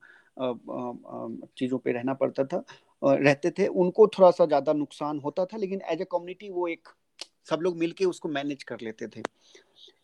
चीज़ों 1.58 1.78
पे 1.78 1.92
रहना 1.92 2.14
पड़ता 2.14 2.44
था 2.44 2.64
रहते 3.02 3.52
थे 3.52 3.68
उनको 3.84 4.08
थोड़ा 4.08 4.32
सा 4.32 4.46
ज़्यादा 4.46 4.74
नुकसान 4.74 5.20
होता 5.20 5.46
था 5.46 5.58
लेकिन 5.58 5.82
एज 5.92 6.02
ए 6.02 6.06
कम्युनिटी 6.12 6.50
वो 6.50 6.68
एक 6.68 6.90
सब 7.50 7.60
लोग 7.62 7.78
मिलके 7.78 8.06
उसको 8.06 8.30
मैनेज 8.30 8.64
कर 8.64 8.82
लेते 8.82 9.08
थे। 9.08 9.22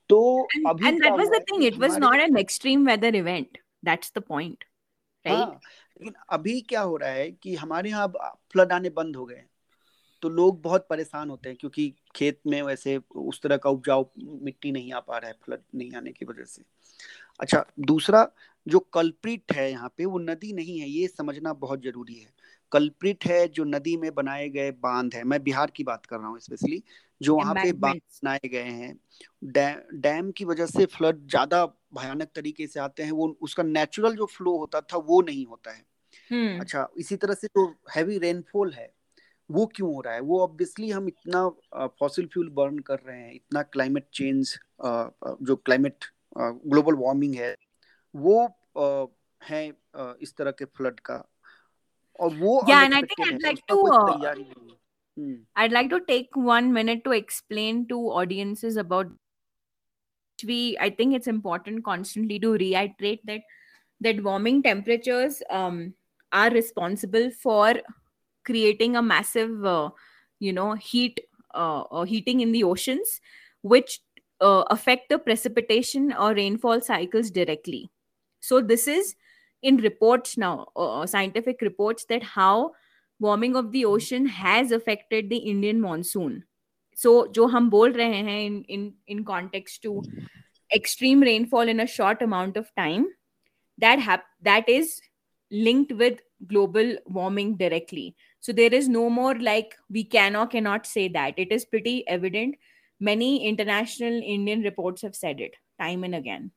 तो 0.09 0.19
अभी 0.67 0.87
and 0.87 1.01
that 1.03 1.13
was 1.13 1.27
the 1.29 1.43
thing 1.51 1.63
it 1.63 1.77
was 1.79 1.97
not 1.97 2.19
an 2.19 2.37
extreme 2.37 2.87
weather 2.87 3.15
event 3.15 3.57
that's 3.85 4.11
the 4.17 4.23
point 4.27 4.63
right 5.25 5.47
लेकिन 6.01 6.13
अभी 6.29 6.59
क्या 6.61 6.81
हो 6.81 6.97
रहा 6.97 7.09
है 7.09 7.29
कि 7.31 7.55
हमारे 7.55 7.89
यहाँ 7.89 8.07
फ्लड 8.51 8.71
आने 8.71 8.89
बंद 8.89 9.15
हो 9.15 9.25
गए 9.25 9.43
तो 10.23 10.29
लोग 10.29 10.61
बहुत 10.61 10.87
परेशान 10.89 11.29
होते 11.29 11.49
हैं 11.49 11.57
क्योंकि 11.57 11.93
खेत 12.15 12.39
में 12.47 12.61
वैसे 12.61 12.97
उस 13.15 13.41
तरह 13.41 13.57
का 13.57 13.69
उपजाऊ 13.69 14.05
मिट्टी 14.43 14.71
नहीं 14.71 14.93
आ 14.93 14.99
पा 14.99 15.17
रहा 15.17 15.29
है 15.29 15.35
फ्लड 15.45 15.61
नहीं 15.75 15.91
आने 15.91 16.11
की 16.11 16.25
वजह 16.25 16.43
से। 16.43 16.63
अच्छा 17.39 17.65
दूसरा 17.79 18.27
जो 18.67 18.79
कल्प्रिट 18.93 19.51
है 19.51 19.69
यहाँ 19.71 19.93
पे 19.97 20.05
वो 20.05 20.19
नदी 20.19 20.53
नहीं 20.53 20.79
है 20.79 20.89
ये 20.89 21.07
समझना 21.07 21.53
बहुत 21.55 21.83
ज़रूरी 21.83 22.13
है। 22.13 22.31
कल्प्रिट 22.71 23.25
है 23.25 23.47
जो 23.47 23.63
नदी 23.65 23.95
में 23.97 24.13
बनाए 24.15 24.47
गए 24.49 24.71
बाँध 24.79 25.15
है। 25.15 25.23
मैं 25.23 25.41
बिहार 25.43 25.71
की 25.71 25.83
बात 25.83 26.05
कर 26.05 26.17
रहा 26.17 26.27
हूँ 26.27 26.39
स्पेशली 26.39 26.81
जो 27.21 27.35
वहाँ 27.35 27.53
पे 27.55 27.71
बाँध 27.73 27.99
बनाए 28.23 28.47
गए 28.47 28.63
हैं। 28.63 28.93
डैम 30.01 30.31
की 30.31 30.45
वजह 30.45 30.65
से 30.65 30.85
फ्लड 30.87 31.27
ज़्यादा 31.29 31.65
भयानक 31.95 32.29
तरीके 32.35 32.67
से 32.67 32.79
आते 32.79 33.03
हैं 33.03 33.11
वो 33.11 33.27
उसका 33.41 33.63
नेचुरल 33.63 34.15
जो 34.15 34.25
फ्लो 34.27 34.57
होता 34.57 34.81
था 34.83 34.97
वो 34.99 35.21
नहीं 35.21 35.45
होता 35.45 35.71
है। 35.71 35.83
hmm. 36.31 36.61
अच्छा 36.61 36.87
इसी 36.97 37.15
तरह 37.15 37.33
से 37.33 37.47
जो 37.47 37.67
हैवी 37.95 38.17
रेनफॉल 38.17 38.73
है 38.73 38.91
वो 39.49 39.65
क्यों 39.65 39.93
हो 39.93 40.01
रहा 40.01 40.13
है? 40.13 40.19
वो 40.21 40.39
ऑब्वियसली 40.41 40.89
हम 40.91 41.07
इतना 41.07 41.87
फॉसिल 41.99 42.25
फ्यूल 42.25 42.49
बर्न 42.49 42.79
कर 42.79 42.99
रहे 42.99 43.19
हैं 43.19 43.33
इतना 43.33 43.61
क्लाइमेट 43.63 44.07
चेंज 44.13 44.57
जो 45.41 45.55
क्लाइमेट 45.55 46.05
ग्लोबल 46.37 46.95
वार्मिंग 46.95 47.35
है 47.35 47.55
वो 48.15 48.43
है 49.41 49.67
इस 50.21 50.33
तरह 50.37 50.51
के 50.51 50.65
फ्लड 50.67 50.99
का। 50.99 51.17
or 52.19 52.29
more 52.31 52.63
yeah 52.67 52.83
and 52.83 52.93
i 52.93 53.01
think 53.01 53.27
i'd 53.27 53.43
like 53.43 53.65
to. 53.67 53.81
Uh, 53.85 54.35
I'd 55.55 55.71
like 55.71 55.89
to 55.89 55.99
take 56.07 56.27
one 56.35 56.71
minute 56.71 57.03
to 57.05 57.11
explain 57.11 57.87
to 57.87 57.97
audiences 57.97 58.77
about 58.77 59.07
we 60.45 60.77
i 60.79 60.89
think 60.89 61.15
it's 61.15 61.27
important 61.27 61.83
constantly 61.83 62.39
to 62.39 62.51
reiterate 62.53 63.25
that 63.25 63.41
that 63.99 64.23
warming 64.23 64.61
temperatures 64.61 65.41
um, 65.49 65.93
are 66.31 66.51
responsible 66.51 67.31
for 67.31 67.73
creating 68.45 68.95
a 68.95 69.01
massive 69.01 69.65
uh, 69.65 69.89
you 70.39 70.53
know 70.53 70.73
heat 70.73 71.19
uh, 71.55 71.81
uh 71.81 72.03
heating 72.03 72.41
in 72.41 72.51
the 72.51 72.63
oceans 72.63 73.19
which 73.61 73.99
uh, 74.41 74.63
affect 74.69 75.09
the 75.09 75.17
precipitation 75.17 76.13
or 76.13 76.35
rainfall 76.35 76.79
cycles 76.79 77.31
directly 77.31 77.89
so 78.39 78.61
this 78.61 78.87
is 78.87 79.15
in 79.69 79.77
reports 79.85 80.37
now 80.43 80.67
uh, 80.75 81.05
scientific 81.05 81.61
reports 81.67 82.05
that 82.09 82.23
how 82.35 82.71
warming 83.27 83.55
of 83.61 83.71
the 83.71 83.83
ocean 83.85 84.25
has 84.39 84.71
affected 84.79 85.29
the 85.29 85.41
indian 85.53 85.81
monsoon 85.85 86.37
so 87.03 87.15
jo 87.39 87.47
hum 87.55 87.69
bol 87.75 87.97
rahe 88.01 88.17
hain 88.29 88.31
in 88.47 88.57
in 88.77 88.85
in 89.15 89.23
context 89.31 89.81
to 89.87 89.95
extreme 90.79 91.27
rainfall 91.31 91.73
in 91.75 91.79
a 91.79 91.91
short 91.97 92.21
amount 92.29 92.57
of 92.63 92.71
time 92.83 93.07
that 93.85 93.99
hap- 94.07 94.31
that 94.51 94.69
is 94.77 94.95
linked 95.67 95.93
with 96.03 96.23
global 96.53 96.95
warming 97.19 97.55
directly 97.61 98.07
so 98.47 98.53
there 98.53 98.73
is 98.73 98.87
no 98.87 99.09
more 99.09 99.35
like 99.35 99.75
we 99.89 100.03
can 100.03 100.35
or 100.35 100.47
cannot 100.47 100.85
say 100.85 101.07
that. 101.09 101.33
It 101.37 101.51
is 101.51 101.65
pretty 101.65 102.07
evident. 102.07 102.55
Many 102.99 103.45
international 103.45 104.21
Indian 104.23 104.61
reports 104.61 105.01
have 105.01 105.15
said 105.15 105.41
it 105.41 105.55
time 105.79 106.05
and 106.05 106.15
again. 106.15 106.51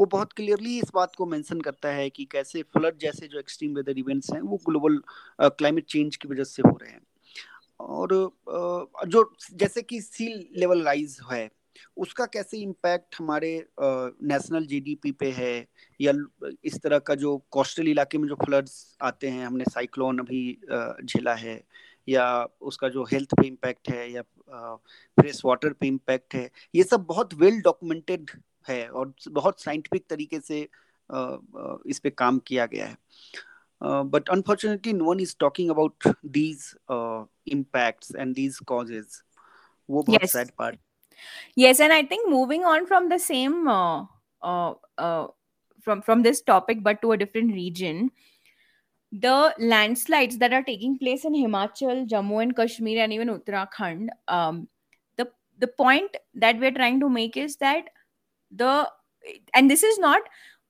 वो 0.00 0.06
बहुत 0.06 0.32
clearly 0.32 0.78
इस 0.78 0.90
बात 0.94 1.12
को 1.16 1.26
mention 1.26 1.60
करता 1.60 1.88
है 1.88 2.10
कि 2.10 2.24
कैसे 2.24 2.62
flood 2.62 2.98
जैसे 2.98 3.28
जो 3.28 3.38
एक्सट्रीम 3.38 3.74
वेदर 3.74 3.98
इवेंट्स 3.98 4.30
हैं 4.30 4.40
वो 4.40 4.56
ग्लोबल 4.56 5.02
क्लाइमेट 5.40 5.84
चेंज 5.84 6.16
की 6.16 6.28
वजह 6.28 6.44
से 6.44 6.62
हो 6.62 6.78
रहे 6.82 6.90
हैं। 6.90 7.00
और 7.80 8.08
uh, 8.50 9.08
जो 9.08 9.34
जैसे 9.52 9.82
कि 9.82 10.00
सी 10.00 10.50
लेवल 10.56 10.82
राइज 10.82 11.18
है 11.32 11.50
उसका 11.96 12.26
कैसे 12.26 12.58
इम्पैक्ट 12.58 13.16
हमारे 13.18 13.66
नेशनल 14.22 14.66
जीडीपी 14.66 15.12
पे 15.12 15.30
है 15.30 15.66
या 16.00 16.12
इस 16.64 16.80
तरह 16.82 16.98
का 16.98 17.14
जो 17.14 17.46
कोस्टल 17.50 17.88
इलाके 17.88 18.18
में 18.18 18.28
जो 18.28 18.34
फ्लड्स 18.34 18.96
आते 19.02 19.28
हैं 19.28 19.46
हमने 19.46 19.64
साइक्लोन 19.64 20.18
अभी 20.18 20.60
झेला 21.04 21.34
है 21.34 21.64
या 22.08 22.48
उसका 22.60 22.88
जो 22.88 23.04
हेल्थ 23.04 23.34
पे 23.40 23.46
इम्पैक्ट 23.46 23.90
है 23.90 24.10
या 24.12 24.22
फ्रेश 25.20 25.44
वाटर 25.44 25.72
पे 25.72 25.86
इम्पैक्ट 25.86 26.34
है 26.34 26.50
ये 26.74 26.82
सब 26.82 27.04
बहुत 27.04 27.34
वेल 27.34 27.60
डॉक्यूमेंटेड 27.60 28.30
है 28.68 28.88
और 28.88 29.14
बहुत 29.28 29.60
साइंटिफिक 29.60 30.06
तरीके 30.10 30.40
से 30.40 30.68
इस 31.86 32.00
पे 32.04 32.10
काम 32.10 32.38
किया 32.38 32.66
गया 32.66 32.86
है। 32.86 32.96
But 33.82 34.28
unfortunately 34.28 34.92
no 34.92 35.04
one 35.04 35.20
is 35.20 35.36
talking 35.40 35.70
about 35.70 36.08
these 36.26 36.74
impacts 37.48 38.14
and 38.16 38.34
these 38.34 38.58
causes 38.58 39.22
वो 39.90 40.02
बहुत 40.02 40.30
sad 40.30 40.50
part 40.58 40.78
yes 41.58 41.80
and 41.80 41.92
i 41.92 42.02
think 42.02 42.28
moving 42.30 42.64
on 42.64 42.86
from 42.86 43.08
the 43.08 43.18
same 43.18 43.68
uh, 43.68 44.04
uh, 44.42 44.74
uh, 44.98 45.26
from 45.86 46.00
from 46.02 46.22
this 46.26 46.40
topic 46.42 46.82
but 46.82 47.00
to 47.02 47.12
a 47.12 47.16
different 47.16 47.54
region 47.54 48.10
the 49.12 49.54
landslides 49.58 50.38
that 50.38 50.52
are 50.52 50.62
taking 50.62 50.98
place 50.98 51.24
in 51.24 51.34
himachal 51.34 52.06
jammu 52.08 52.42
and 52.42 52.56
kashmir 52.56 53.02
and 53.02 53.12
even 53.12 53.28
uttarakhand 53.28 54.08
um, 54.28 54.68
the 55.16 55.26
the 55.58 55.66
point 55.66 56.16
that 56.34 56.58
we're 56.58 56.76
trying 56.78 56.98
to 57.00 57.08
make 57.08 57.36
is 57.36 57.56
that 57.56 57.90
the 58.50 58.90
and 59.54 59.70
this 59.70 59.82
is 59.82 59.98
not 59.98 60.22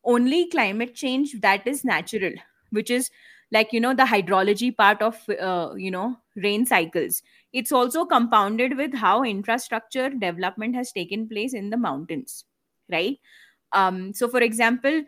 only 0.05 0.49
climate 0.49 0.95
change 0.95 1.35
that 1.41 1.67
is 1.67 1.85
natural 1.85 2.33
which 2.71 2.91
is 2.91 3.11
like 3.53 3.73
you 3.73 3.81
know 3.81 3.95
the 3.95 4.05
hydrology 4.05 4.75
part 4.77 5.01
of 5.03 5.29
uh, 5.29 5.75
you 5.77 5.91
know 5.91 6.17
rain 6.37 6.65
cycles. 6.65 7.23
It's 7.53 7.71
also 7.71 8.07
compounded 8.07 8.79
with 8.79 8.95
how 8.95 9.23
infrastructure 9.23 10.09
development 10.09 10.75
has 10.75 10.91
taken 10.91 11.29
place 11.29 11.53
in 11.53 11.69
the 11.71 11.77
mountains 11.77 12.45
right? 12.91 13.19
Um, 13.73 14.13
so 14.15 14.29
for 14.29 14.41
example 14.41 15.03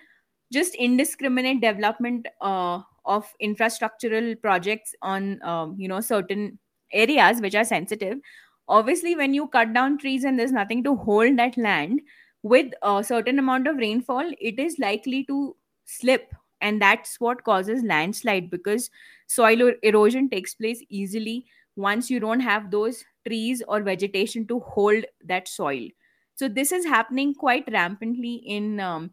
just 0.53 0.75
indiscriminate 0.75 1.61
development 1.63 2.29
uh, 2.41 2.83
of 3.05 3.33
infrastructural 3.43 4.41
projects 4.41 4.95
on 5.03 5.43
um, 5.43 5.77
you 5.79 5.89
know 5.89 6.01
certain 6.01 6.59
areas 6.93 7.41
which 7.41 7.55
are 7.55 7.65
sensitive. 7.65 8.19
Obviously 8.69 9.15
when 9.15 9.35
you 9.35 9.49
cut 9.49 9.73
down 9.75 9.99
trees 9.99 10.25
and 10.25 10.39
there's 10.39 10.53
nothing 10.53 10.83
to 10.85 10.97
hold 10.97 11.37
that 11.37 11.57
land 11.59 12.01
with 12.43 12.73
a 12.83 13.03
certain 13.05 13.39
amount 13.39 13.67
of 13.67 13.77
rainfall 13.77 14.31
it 14.41 14.59
is 14.59 14.79
likely 14.79 15.25
to 15.25 15.57
slip. 15.85 16.33
And 16.61 16.81
that's 16.81 17.21
what 17.21 17.45
causes 17.45 17.83
landslide 17.83 18.51
because 18.51 18.91
soil 19.27 19.73
erosion 19.83 20.31
takes 20.31 20.55
place 20.55 20.83
easily 20.89 21.45
once 21.77 22.09
you 22.09 22.21
don't 22.21 22.41
have 22.41 22.71
those 22.71 23.05
trees 23.27 23.63
or 23.69 23.83
vegetation 23.83 24.47
to 24.47 24.61
hold 24.61 25.05
that 25.25 25.47
soil. 25.49 25.89
So 26.37 26.49
this 26.49 26.73
is 26.73 26.87
happening 26.87 27.35
quite 27.35 27.69
rampantly 27.71 28.35
in 28.47 28.81
um, 28.81 29.13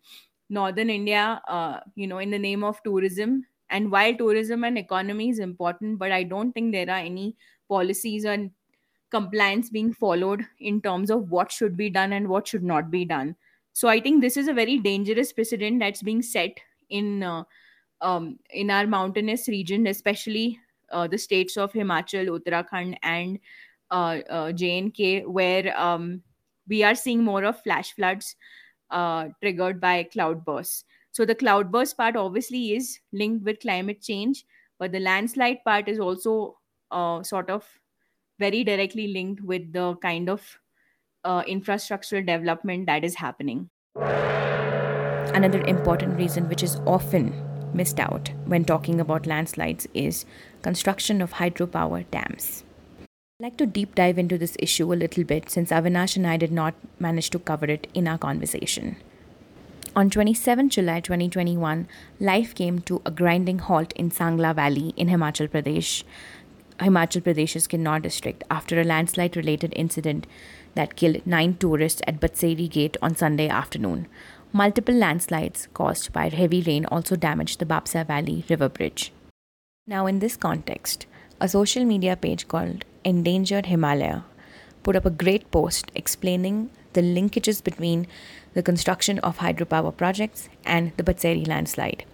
northern 0.52 0.90
india 0.90 1.42
uh, 1.48 1.80
you 1.96 2.06
know 2.06 2.20
in 2.20 2.30
the 2.30 2.38
name 2.38 2.64
of 2.64 2.84
tourism 2.84 3.46
and 3.72 3.92
while 3.92 4.16
tourism 4.16 4.64
and 4.64 4.78
economy 4.78 5.30
is 5.30 5.40
important 5.40 5.98
but 6.00 6.12
i 6.12 6.24
don't 6.24 6.52
think 6.54 6.72
there 6.72 6.90
are 6.90 7.06
any 7.12 7.36
policies 7.70 8.26
and 8.26 8.52
compliance 9.10 9.70
being 9.70 9.94
followed 9.94 10.46
in 10.60 10.82
terms 10.82 11.10
of 11.10 11.32
what 11.32 11.52
should 11.52 11.76
be 11.76 11.90
done 11.90 12.14
and 12.14 12.28
what 12.28 12.48
should 12.48 12.64
not 12.64 12.92
be 12.92 13.04
done 13.04 13.36
so 13.74 13.88
i 13.88 14.00
think 14.00 14.22
this 14.22 14.38
is 14.38 14.48
a 14.48 14.54
very 14.54 14.78
dangerous 14.78 15.34
precedent 15.34 15.80
that's 15.80 16.04
being 16.04 16.22
set 16.22 16.60
in 16.90 17.24
uh, 17.24 17.44
um, 18.02 18.40
in 18.50 18.70
our 18.70 18.88
mountainous 18.88 19.48
region, 19.48 19.88
especially 19.88 20.60
uh, 20.92 21.08
the 21.08 21.18
states 21.18 21.58
of 21.58 21.72
Himachal, 21.72 22.40
Uttarakhand, 22.40 22.98
and 23.04 23.40
uh, 23.92 24.20
uh, 24.30 24.52
J&K, 24.52 25.26
where 25.26 25.80
um, 25.80 26.22
we 26.68 26.84
are 26.84 26.96
seeing 26.96 27.24
more 27.24 27.44
of 27.44 27.62
flash 27.62 27.94
floods 27.94 28.36
uh, 28.90 29.30
triggered 29.42 29.80
by 29.80 30.04
cloudbursts. 30.04 30.84
So 31.14 31.26
the 31.26 31.36
cloudburst 31.36 31.98
part 31.98 32.16
obviously 32.16 32.74
is 32.74 33.00
linked 33.12 33.44
with 33.44 33.60
climate 33.60 34.02
change, 34.02 34.46
but 34.80 34.92
the 34.92 35.00
landslide 35.00 35.64
part 35.66 35.90
is 35.90 36.00
also 36.00 36.58
uh, 36.90 37.22
sort 37.24 37.50
of 37.50 37.68
very 38.40 38.64
directly 38.64 39.08
linked 39.08 39.42
with 39.42 39.74
the 39.74 39.96
kind 39.98 40.30
of 40.30 40.58
uh, 41.24 41.44
infrastructural 41.44 42.26
development 42.26 42.86
that 42.88 43.04
is 43.04 43.16
happening. 43.16 43.70
Another 45.34 45.62
important 45.62 46.18
reason, 46.18 46.48
which 46.50 46.64
is 46.64 46.78
often 46.88 47.34
missed 47.74 48.00
out 48.00 48.32
when 48.46 48.66
talking 48.66 49.00
about 49.00 49.28
landslides, 49.28 49.88
is 49.94 50.26
construction 50.62 51.22
of 51.22 51.34
hydropower 51.34 52.10
dams. 52.10 52.64
I'd 53.02 53.44
like 53.46 53.58
to 53.58 53.66
deep 53.66 53.96
dive 53.96 54.18
into 54.18 54.38
this 54.38 54.56
issue 54.60 54.94
a 54.94 54.96
little 54.96 55.24
bit 55.24 55.50
since 55.50 55.72
Avinash 55.72 56.16
and 56.16 56.28
I 56.28 56.38
did 56.38 56.52
not 56.52 56.74
manage 57.00 57.30
to 57.32 57.40
cover 57.40 57.66
it 57.66 57.88
in 57.94 58.08
our 58.08 58.18
conversation. 58.18 58.98
On 59.94 60.10
27 60.10 60.70
July 60.70 61.02
2021, 61.02 61.86
life 62.22 62.56
came 62.56 62.80
to 62.80 63.02
a 63.06 63.12
grinding 63.12 63.60
halt 63.60 63.92
in 63.92 64.10
Sangla 64.10 64.56
Valley 64.56 64.94
in 64.96 65.10
Himachal 65.10 65.50
Pradesh, 65.50 66.06
Himachal 66.80 67.22
Pradesh's 67.22 67.68
Kinnaur 67.68 68.02
district, 68.02 68.46
after 68.50 68.80
a 68.80 68.86
landslide 68.86 69.36
related 69.36 69.74
incident 69.76 70.28
that 70.76 70.96
killed 70.96 71.28
nine 71.28 71.56
tourists 71.56 72.02
at 72.08 72.22
Batseri 72.22 72.70
Gate 72.70 72.96
on 73.02 73.18
Sunday 73.18 73.50
afternoon. 73.50 74.08
Multiple 74.54 74.96
landslides 74.96 75.68
caused 75.74 76.14
by 76.14 76.30
heavy 76.30 76.62
rain 76.62 76.86
also 76.86 77.18
damaged 77.18 77.60
the 77.60 77.66
Baspa 77.66 78.08
Valley 78.08 78.46
River 78.50 78.70
Bridge. 78.70 79.12
Now, 79.86 80.06
in 80.06 80.20
this 80.20 80.38
context, 80.38 81.06
a 81.42 81.50
social 81.50 81.84
media 81.84 82.16
page 82.16 82.48
called 82.48 82.86
Endangered 83.04 83.66
Himalaya 83.66 84.24
put 84.84 84.96
up 84.96 85.06
a 85.06 85.10
great 85.10 85.52
post 85.52 85.92
explaining 85.96 86.70
the 86.94 87.02
linkages 87.02 87.64
between 87.64 88.08
the 88.54 88.64
construction 88.64 89.20
of 89.20 89.38
hydropower 89.38 89.96
projects 89.96 90.50
and 90.66 90.92
the 90.98 91.04
Batseri 91.04 91.48
landslide. 91.48 92.06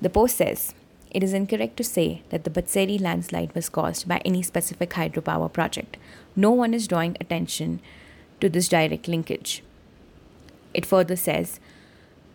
The 0.00 0.10
post 0.10 0.36
says 0.36 0.74
it 1.10 1.22
is 1.22 1.32
incorrect 1.32 1.76
to 1.76 1.84
say 1.84 2.22
that 2.30 2.44
the 2.44 2.50
Batseri 2.50 3.00
landslide 3.00 3.54
was 3.54 3.68
caused 3.68 4.08
by 4.08 4.20
any 4.24 4.42
specific 4.42 4.90
hydropower 4.90 5.52
project. 5.52 5.96
No 6.34 6.50
one 6.50 6.74
is 6.74 6.88
drawing 6.88 7.16
attention 7.20 7.80
to 8.40 8.48
this 8.48 8.68
direct 8.68 9.06
linkage. 9.06 9.62
It 10.72 10.84
further 10.84 11.16
says 11.16 11.60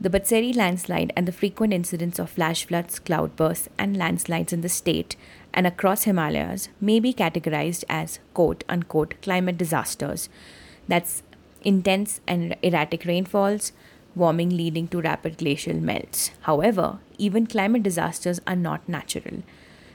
the 0.02 0.10
Batseri 0.10 0.56
landslide 0.56 1.12
and 1.18 1.28
the 1.28 1.34
frequent 1.34 1.74
incidents 1.74 2.20
of 2.20 2.30
flash 2.30 2.64
floods, 2.64 3.00
cloudbursts, 3.00 3.68
and 3.78 3.98
landslides 3.98 4.54
in 4.54 4.62
the 4.62 4.70
state 4.70 5.18
and 5.54 5.68
across 5.68 6.04
Himalayas 6.04 6.70
may 6.80 7.02
be 7.02 7.14
categorized 7.14 7.84
as 7.90 8.20
quote 8.34 8.64
unquote 8.70 9.16
climate 9.22 9.58
disasters. 9.58 10.30
That's 10.88 11.22
intense 11.64 12.22
and 12.28 12.56
erratic 12.62 13.06
rainfalls, 13.06 13.72
warming 14.16 14.50
leading 14.50 14.88
to 14.90 15.02
rapid 15.02 15.38
glacial 15.38 15.76
melts. 15.76 16.32
However, 16.42 17.00
even 17.18 17.48
climate 17.48 17.84
disasters 17.84 18.40
are 18.48 18.56
not 18.56 18.88
natural. 18.88 19.44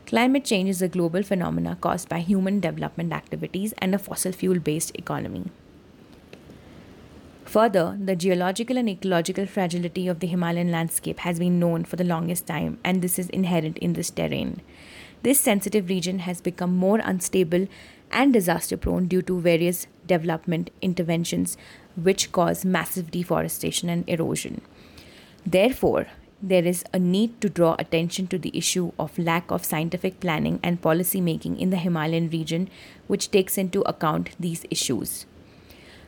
Climate 0.06 0.44
change 0.44 0.68
is 0.68 0.82
a 0.82 0.88
global 0.88 1.22
phenomena 1.22 1.76
caused 1.80 2.08
by 2.08 2.20
human 2.20 2.60
development 2.60 3.12
activities 3.12 3.72
and 3.78 3.94
a 3.94 3.98
fossil 3.98 4.32
fuel 4.32 4.58
based 4.58 4.94
economy. 4.96 5.50
Further, 7.46 7.96
the 8.02 8.16
geological 8.16 8.76
and 8.76 8.88
ecological 8.88 9.46
fragility 9.46 10.08
of 10.08 10.20
the 10.20 10.26
Himalayan 10.26 10.70
landscape 10.70 11.20
has 11.20 11.38
been 11.38 11.60
known 11.60 11.84
for 11.84 11.96
the 11.96 12.04
longest 12.04 12.46
time, 12.46 12.78
and 12.82 13.00
this 13.00 13.18
is 13.18 13.28
inherent 13.30 13.78
in 13.78 13.92
this 13.92 14.10
terrain. 14.10 14.60
This 15.22 15.40
sensitive 15.40 15.88
region 15.88 16.18
has 16.20 16.40
become 16.40 16.76
more 16.76 17.00
unstable 17.02 17.66
and 18.14 18.32
disaster 18.32 18.76
prone 18.76 19.06
due 19.06 19.22
to 19.22 19.40
various 19.40 19.86
development 20.06 20.70
interventions 20.80 21.56
which 21.96 22.30
cause 22.32 22.64
massive 22.64 23.10
deforestation 23.10 23.88
and 23.88 24.08
erosion. 24.08 24.60
Therefore, 25.44 26.06
there 26.42 26.64
is 26.64 26.84
a 26.92 26.98
need 26.98 27.40
to 27.40 27.48
draw 27.48 27.74
attention 27.78 28.26
to 28.28 28.38
the 28.38 28.56
issue 28.56 28.92
of 28.98 29.18
lack 29.18 29.50
of 29.50 29.64
scientific 29.64 30.20
planning 30.20 30.60
and 30.62 30.80
policy 30.80 31.20
making 31.20 31.58
in 31.58 31.70
the 31.70 31.78
Himalayan 31.78 32.28
region, 32.30 32.68
which 33.06 33.30
takes 33.30 33.56
into 33.56 33.80
account 33.82 34.30
these 34.38 34.66
issues. 34.70 35.26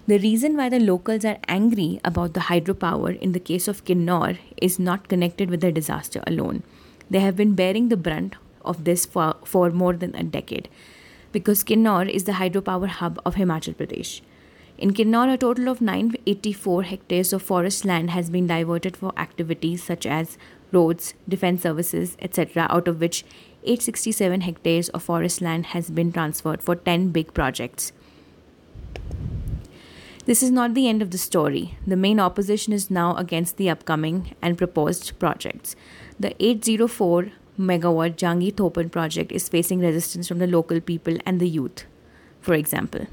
The 0.07 0.19
reason 0.19 0.57
why 0.57 0.69
the 0.69 0.79
locals 0.79 1.25
are 1.25 1.39
angry 1.49 2.01
about 2.05 2.35
the 2.35 2.49
hydropower 2.49 3.19
in 3.19 3.33
the 3.33 3.41
case 3.41 3.67
of 3.67 3.85
Kinnaur 3.85 4.39
is 4.63 4.79
not 4.79 5.09
connected 5.09 5.51
with 5.51 5.63
the 5.63 5.73
disaster 5.73 6.23
alone. 6.27 6.63
They 7.11 7.21
have 7.21 7.37
been 7.37 7.55
bearing 7.55 7.89
the 7.89 7.97
brunt 7.97 8.37
of 8.65 8.85
this 8.85 9.07
for, 9.07 9.35
for 9.45 9.71
more 9.71 9.95
than 9.95 10.15
a 10.15 10.23
decade 10.23 10.69
because 11.37 11.63
Kinnaur 11.63 12.09
is 12.09 12.25
the 12.25 12.33
hydropower 12.33 12.89
hub 12.89 13.21
of 13.27 13.35
Himachal 13.35 13.75
Pradesh. 13.75 14.23
In 14.79 14.95
Kinnaur, 14.95 15.35
a 15.35 15.37
total 15.37 15.69
of 15.69 15.83
984 15.83 16.85
hectares 16.85 17.31
of 17.35 17.43
forest 17.43 17.85
land 17.85 18.09
has 18.09 18.31
been 18.31 18.47
diverted 18.47 18.97
for 18.97 19.13
activities 19.19 19.83
such 19.83 20.07
as 20.07 20.39
roads, 20.73 21.13
defense 21.29 21.61
services, 21.61 22.17
etc., 22.23 22.67
out 22.71 22.89
of 22.89 23.03
which 23.03 23.23
867 23.65 24.41
hectares 24.41 24.89
of 24.89 25.03
forest 25.03 25.43
land 25.43 25.67
has 25.67 25.91
been 25.91 26.11
transferred 26.11 26.63
for 26.63 26.75
10 26.75 27.11
big 27.11 27.35
projects. 27.35 27.93
This 30.25 30.43
is 30.43 30.51
not 30.51 30.73
the 30.73 30.89
end 30.89 31.03
of 31.03 31.11
the 31.11 31.19
story. 31.19 31.77
The 31.87 31.97
main 31.97 32.19
opposition 32.19 32.73
is 32.73 32.91
now 32.91 33.15
against 33.17 33.59
the 33.59 33.69
upcoming 33.69 34.35
and 34.41 34.57
proposed 34.57 35.19
projects. 35.19 35.77
The 36.19 36.35
804 36.43 37.33
megawatt 37.59 38.17
Jangi 38.17 38.53
Thopan 38.53 38.91
project 38.91 39.33
is 39.33 39.49
facing 39.49 39.81
resistance 39.81 40.29
from 40.29 40.39
the 40.39 40.47
local 40.47 40.81
people 40.81 41.17
and 41.25 41.41
the 41.41 41.49
youth, 41.49 41.85
for 42.41 42.55
example. 42.55 43.07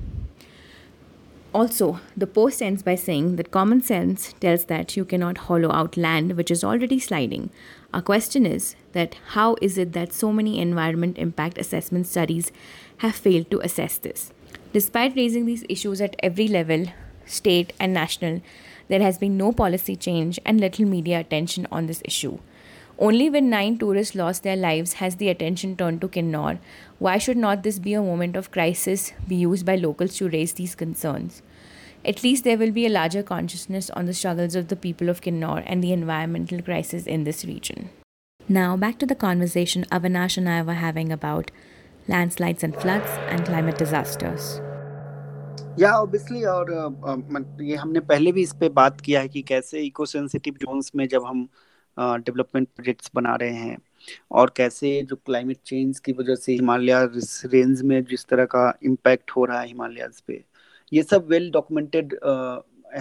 Also, 1.53 1.99
the 2.17 2.25
post 2.25 2.63
ends 2.63 2.82
by 2.82 2.95
saying 2.95 3.36
that 3.36 3.51
common 3.51 3.79
sense 3.79 4.34
tells 4.39 4.65
that 4.65 4.97
you 4.97 5.06
cannot 5.06 5.38
hollow 5.38 5.71
out 5.71 5.95
land 5.95 6.36
which 6.36 6.49
is 6.49 6.63
already 6.63 6.97
sliding. 6.97 7.51
Our 7.93 8.01
question 8.01 8.47
is 8.47 8.75
that 8.93 9.15
how 9.34 9.56
is 9.62 9.77
it 9.77 9.93
that 9.93 10.13
so 10.13 10.34
many 10.34 10.60
environment 10.60 11.19
impact 11.19 11.60
assessment 11.60 12.08
studies 12.08 12.51
have 12.97 13.13
failed 13.13 13.51
to 13.51 13.60
assess 13.60 13.99
this? 13.99 14.34
Despite 14.73 15.15
raising 15.15 15.45
these 15.45 15.63
issues 15.69 16.01
at 16.01 16.15
every 16.23 16.47
level, 16.47 16.88
state, 17.27 17.71
and 17.79 17.93
national, 17.93 18.41
there 18.88 19.01
has 19.01 19.19
been 19.19 19.38
no 19.38 19.51
policy 19.51 19.95
change 19.95 20.39
and 20.43 20.60
little 20.60 20.86
media 20.86 21.19
attention 21.19 21.67
on 21.71 21.86
this 21.86 22.01
issue. 22.03 22.39
Only 22.98 23.30
when 23.30 23.48
nine 23.48 23.78
tourists 23.78 24.16
lost 24.16 24.42
their 24.42 24.56
lives 24.56 24.94
has 24.94 25.16
the 25.16 25.28
attention 25.28 25.76
turned 25.76 26.00
to 26.00 26.08
Kinnaur. 26.08 26.58
Why 26.98 27.18
should 27.18 27.37
not 27.37 27.62
this 27.62 27.78
be 27.78 27.94
a 27.94 28.02
moment 28.02 28.34
of 28.34 28.50
crisis 28.50 29.12
be 29.28 29.37
used 29.37 29.64
by 29.64 29.76
locals 29.76 30.16
to 30.16 30.28
raise 30.28 30.54
these 30.54 30.74
concerns? 30.74 31.42
At 32.04 32.24
least 32.24 32.44
there 32.44 32.58
will 32.58 32.72
be 32.72 32.87
a 32.87 32.90
larger 32.90 33.22
consciousness 33.22 33.90
on 33.90 34.06
the 34.06 34.14
struggles 34.14 34.54
of 34.54 34.68
the 34.68 34.76
people 34.76 35.08
of 35.08 35.20
Kinnaur 35.20 35.62
and 35.66 35.82
the 35.82 35.92
environmental 35.92 36.61
crisis 36.62 37.06
in 37.06 37.24
this 37.24 37.44
region. 37.44 37.90
Now, 38.48 38.76
back 38.76 38.98
to 38.98 39.06
the 39.06 39.14
conversation 39.14 39.84
Avanash 39.92 40.37
and 40.37 40.48
I 40.48 40.62
were 40.62 40.74
having 40.74 41.12
about 41.12 41.50
landslides 42.08 42.64
and 42.64 42.74
floods 42.74 43.11
and 43.28 43.44
climate 43.44 43.78
disasters. 43.78 44.61
या 45.78 45.90
obviously 45.94 46.42
और 46.50 46.70
ये 47.62 47.76
हमने 47.76 48.00
पहले 48.11 48.32
भी 48.32 48.42
इस 48.42 48.52
पे 48.61 48.68
बात 48.78 49.00
किया 49.00 49.20
है 49.20 49.28
कि 49.28 49.42
कैसे 49.48 49.80
इको 49.87 50.06
सेंसिटिव 50.06 50.54
जोन्स 50.62 50.90
में 50.96 51.06
जब 51.08 51.24
हम 51.26 51.48
डेवलपमेंट 51.97 52.67
प्रोजेक्ट्स 52.67 53.12
बना 53.15 53.36
रहे 53.36 53.56
हैं। 53.56 53.77
और 54.32 54.53
कैसे 54.58 55.01
जो 55.10 55.15
क्लाइमेट 55.15 55.58
चेंज 55.65 55.99
की 55.99 56.12
वजह 56.13 56.36
से 56.36 56.53
हिमालय 56.53 56.93
रेंज 57.45 57.82
में 57.82 58.03
जिस 58.03 58.25
तरह 58.25 58.45
का 58.45 58.71
इम्पैक्ट 58.86 59.32
हो 59.32 59.45
रहा 59.45 59.60
है 59.62 59.67
हिमालयाज 59.67 60.19
पे 60.21 60.43
ये 60.91 61.03
सब 61.03 61.27
वेल 61.29 61.49
डॉक्यूमेंटेड 61.51 62.13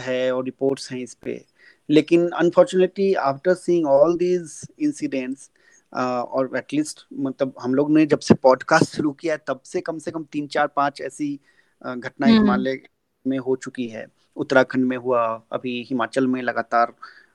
है 0.02 0.32
और 0.34 0.44
रिपोर्ट्स 0.44 0.90
हैं 0.92 1.00
इस 1.00 1.14
पे। 1.14 1.44
लेकिन 1.88 2.28
unfortunately 2.30 3.12
after 3.22 3.54
seeing 3.54 3.86
all 3.86 4.16
these 4.18 4.60
incidents 4.80 5.50
और 5.92 6.50
एटलीस्ट 6.56 7.04
मतलब 7.20 7.54
हम 7.62 7.74
लोग 7.74 7.90
ने 7.92 8.04
जब 8.06 8.18
से 8.20 8.34
पॉडकास्ट 8.34 8.96
शुरू 8.96 9.10
किया 9.12 9.34
है 9.34 9.40
तब 9.48 9.60
से 9.64 9.80
कम 9.80 9.98
से 9.98 10.10
कम 10.10 10.24
तीन 10.32 10.46
चार 10.46 10.66
पाँच 10.76 11.00
ऐसी 11.00 11.34
घटनाएँ 11.82 12.32
हम्म। 12.32 12.42
हिमालय 12.42 12.80
में 13.24 13.38
हो 13.38 13.56
चुकी 13.56 13.86
है। 13.88 14.06
उत्तराखंड 14.36 14.84
में 14.84 14.96
हुआ 14.96 15.24
अभी 15.52 15.82
हिमाचल 15.88 16.26
में 16.26 16.40
लगातार 16.42 16.94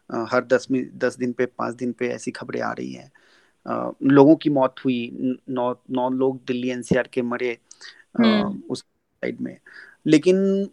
हर 0.10 0.46
दस 0.46 0.68
में 0.72 0.84
दस 1.00 1.18
दिन 1.18 1.32
पे 1.32 1.46
पाँच 1.48 1.76
दिन 1.76 1.92
पे 1.92 2.08
ऐसी 2.10 2.32
खबरें 2.32 2.62
आ 2.62 2.72
रही 2.72 2.92
हैं 2.94 3.12
लोगों 4.10 4.36
की 4.36 4.50
मौत 4.50 4.76
हुई 4.86 5.00
नौ 5.50 5.72
नौ 5.92 6.10
लोग 6.12 6.40
दिल्ली 6.48 6.70
एनसीआर 6.70 7.10
के 7.14 7.22
मरे 7.24 7.58
हम्म। 8.18 8.62
उस 8.70 8.80
साइड 8.80 9.42
में 9.42 9.58
लेकिन 10.08 10.70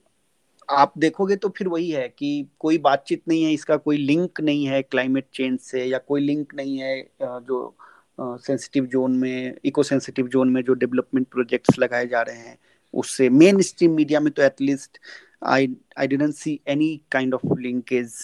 आप 0.68 0.92
देखोगे 0.98 1.36
तो 1.36 1.48
फिर 1.48 1.68
वही 1.68 1.90
है 1.90 2.08
कि 2.08 2.46
कोई 2.58 2.78
बातचीत 2.78 3.22
नहीं 3.28 3.42
है 3.44 3.52
इसका 3.52 3.76
कोई 3.78 3.96
लिंक 3.96 4.40
नहीं 4.40 4.66
है 4.66 4.82
क्लाइमेट 4.82 5.26
चेंज 5.34 5.58
से 5.60 5.84
या 5.84 5.98
कोई 6.00 6.20
लिंक 6.20 6.54
नहीं 6.54 6.78
है 6.78 7.00
जो 7.20 7.74
सेंसिटिव 8.18 8.86
जोन 8.86 9.16
में 9.16 9.54
इको 9.64 9.82
सेंसिटिव 9.82 10.28
जोन 10.28 10.50
में 10.50 10.62
जो 10.62 10.74
डेवलपमेंट 10.74 11.26
प्रोजेक्ट्स 11.28 11.78
लगाए 11.78 12.06
जा 12.06 12.22
रहे 12.22 12.36
हैं 12.38 12.56
उससे 12.94 13.28
मेन 13.30 13.60
स्ट्रीम 13.62 13.92
मीडिया 13.92 14.20
में 14.20 14.32
तो 14.32 14.42
at least 14.42 14.98
I 15.44 15.68
I 15.98 16.06
didn't 16.06 16.34
see 16.34 16.58
any 16.68 16.96
kind 17.10 17.34
of 17.34 17.58
linkage 17.58 18.14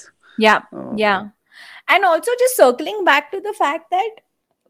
Yeah, 0.41 0.63
uh, 0.73 0.93
yeah. 0.97 1.29
And 1.89 2.05
also 2.05 2.31
just 2.39 2.57
circling 2.57 3.05
back 3.05 3.31
to 3.33 3.41
the 3.41 3.53
fact 3.53 3.91
that 3.91 4.11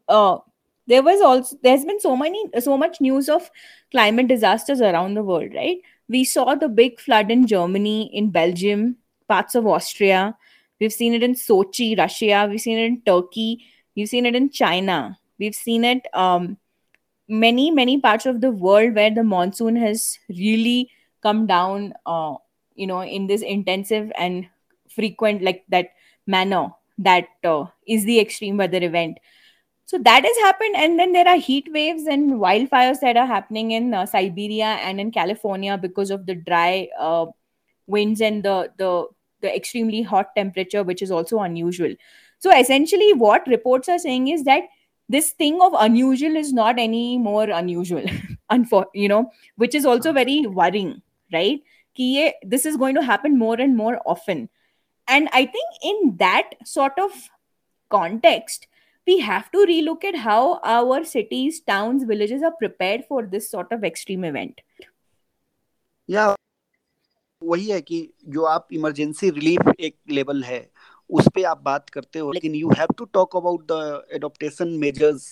uh, 0.09 0.39
there 0.87 1.01
was 1.01 1.21
also 1.21 1.57
there's 1.63 1.85
been 1.85 1.99
so 1.99 2.15
many 2.17 2.43
so 2.59 2.77
much 2.77 2.99
news 2.99 3.29
of 3.29 3.49
climate 3.91 4.27
disasters 4.27 4.81
around 4.81 5.13
the 5.13 5.23
world, 5.23 5.53
right? 5.55 5.77
We 6.09 6.25
saw 6.25 6.55
the 6.55 6.67
big 6.67 6.99
flood 6.99 7.31
in 7.31 7.47
Germany, 7.47 8.09
in 8.13 8.31
Belgium, 8.31 8.97
parts 9.29 9.55
of 9.55 9.65
Austria. 9.65 10.35
We've 10.79 10.91
seen 10.91 11.13
it 11.13 11.23
in 11.23 11.35
Sochi, 11.35 11.97
Russia. 11.97 12.47
We've 12.49 12.59
seen 12.59 12.79
it 12.79 12.85
in 12.85 13.01
Turkey. 13.01 13.65
We've 13.95 14.09
seen 14.09 14.25
it 14.25 14.35
in 14.35 14.49
China. 14.49 15.17
We've 15.39 15.55
seen 15.55 15.85
it 15.85 16.07
um, 16.13 16.57
many 17.29 17.71
many 17.71 17.99
parts 18.01 18.25
of 18.25 18.41
the 18.41 18.51
world 18.51 18.95
where 18.95 19.13
the 19.13 19.23
monsoon 19.23 19.75
has 19.77 20.17
really 20.27 20.89
come 21.23 21.45
down. 21.47 21.93
Uh, 22.05 22.35
you 22.75 22.87
know, 22.87 23.03
in 23.03 23.27
this 23.27 23.41
intensive 23.41 24.11
and 24.17 24.49
frequent 24.95 25.41
like 25.41 25.63
that 25.69 25.89
manner 26.27 26.69
that 26.97 27.27
uh, 27.43 27.65
is 27.87 28.05
the 28.05 28.19
extreme 28.19 28.57
weather 28.57 28.83
event. 28.83 29.17
So 29.85 29.97
that 29.99 30.23
has 30.23 30.37
happened 30.37 30.75
and 30.77 30.97
then 30.97 31.11
there 31.11 31.27
are 31.27 31.37
heat 31.37 31.67
waves 31.71 32.03
and 32.05 32.33
wildfires 32.33 33.01
that 33.01 33.17
are 33.17 33.27
happening 33.27 33.71
in 33.71 33.93
uh, 33.93 34.05
siberia 34.05 34.77
and 34.87 35.01
in 35.01 35.11
california 35.11 35.77
because 35.77 36.11
of 36.11 36.25
the 36.25 36.35
dry 36.35 36.87
uh, 36.97 37.25
winds 37.87 38.21
and 38.21 38.43
the 38.43 38.71
the 38.77 39.07
the 39.41 39.55
extremely 39.55 40.01
hot 40.01 40.35
temperature 40.35 40.83
which 40.83 41.01
is 41.01 41.11
also 41.11 41.39
unusual. 41.39 41.93
So 42.39 42.55
essentially 42.57 43.13
what 43.13 43.47
reports 43.47 43.89
are 43.89 43.99
saying 43.99 44.27
is 44.29 44.43
that 44.45 44.63
this 45.09 45.31
thing 45.31 45.61
of 45.61 45.73
unusual 45.77 46.35
is 46.35 46.53
not 46.53 46.79
any 46.79 47.17
more 47.17 47.49
unusual 47.49 48.03
unfor- 48.51 48.93
you 48.93 49.09
know 49.09 49.31
which 49.57 49.75
is 49.75 49.85
also 49.85 50.13
very 50.13 50.45
worrying 50.47 51.01
right? 51.33 51.61
This 52.43 52.65
is 52.65 52.77
going 52.77 52.95
to 52.95 53.03
happen 53.03 53.37
more 53.37 53.59
and 53.59 53.75
more 53.75 53.99
often 54.05 54.49
and 55.10 55.28
I 55.32 55.46
think 55.46 55.68
in 55.82 56.16
that 56.18 56.50
sort 56.64 56.98
of 56.98 57.12
context, 57.90 58.66
we 59.06 59.18
have 59.20 59.50
to 59.52 59.58
relook 59.58 60.04
at 60.04 60.16
how 60.16 60.60
our 60.64 61.04
cities, 61.04 61.60
towns, 61.60 62.04
villages 62.04 62.42
are 62.42 62.54
prepared 62.58 63.04
for 63.06 63.22
this 63.24 63.50
sort 63.50 63.72
of 63.72 63.84
extreme 63.84 64.24
event. 64.24 64.60
Yeah, 66.08 66.34
वही 67.42 67.66
है 67.70 67.80
कि 67.80 67.98
जो 68.34 68.44
आप 68.46 68.68
emergency 68.72 69.30
relief 69.30 69.72
एक 69.80 69.96
level 70.10 70.42
है 70.44 70.60
उस 71.10 71.28
पे 71.34 71.42
आप 71.44 71.62
बात 71.62 71.90
करते 71.90 72.18
हो 72.18 72.30
लेकिन 72.32 72.54
you 72.54 72.70
have 72.78 72.94
to 72.98 73.04
talk 73.14 73.36
about 73.36 73.66
the 73.72 74.06
adaptation 74.14 74.68
measures 74.84 75.26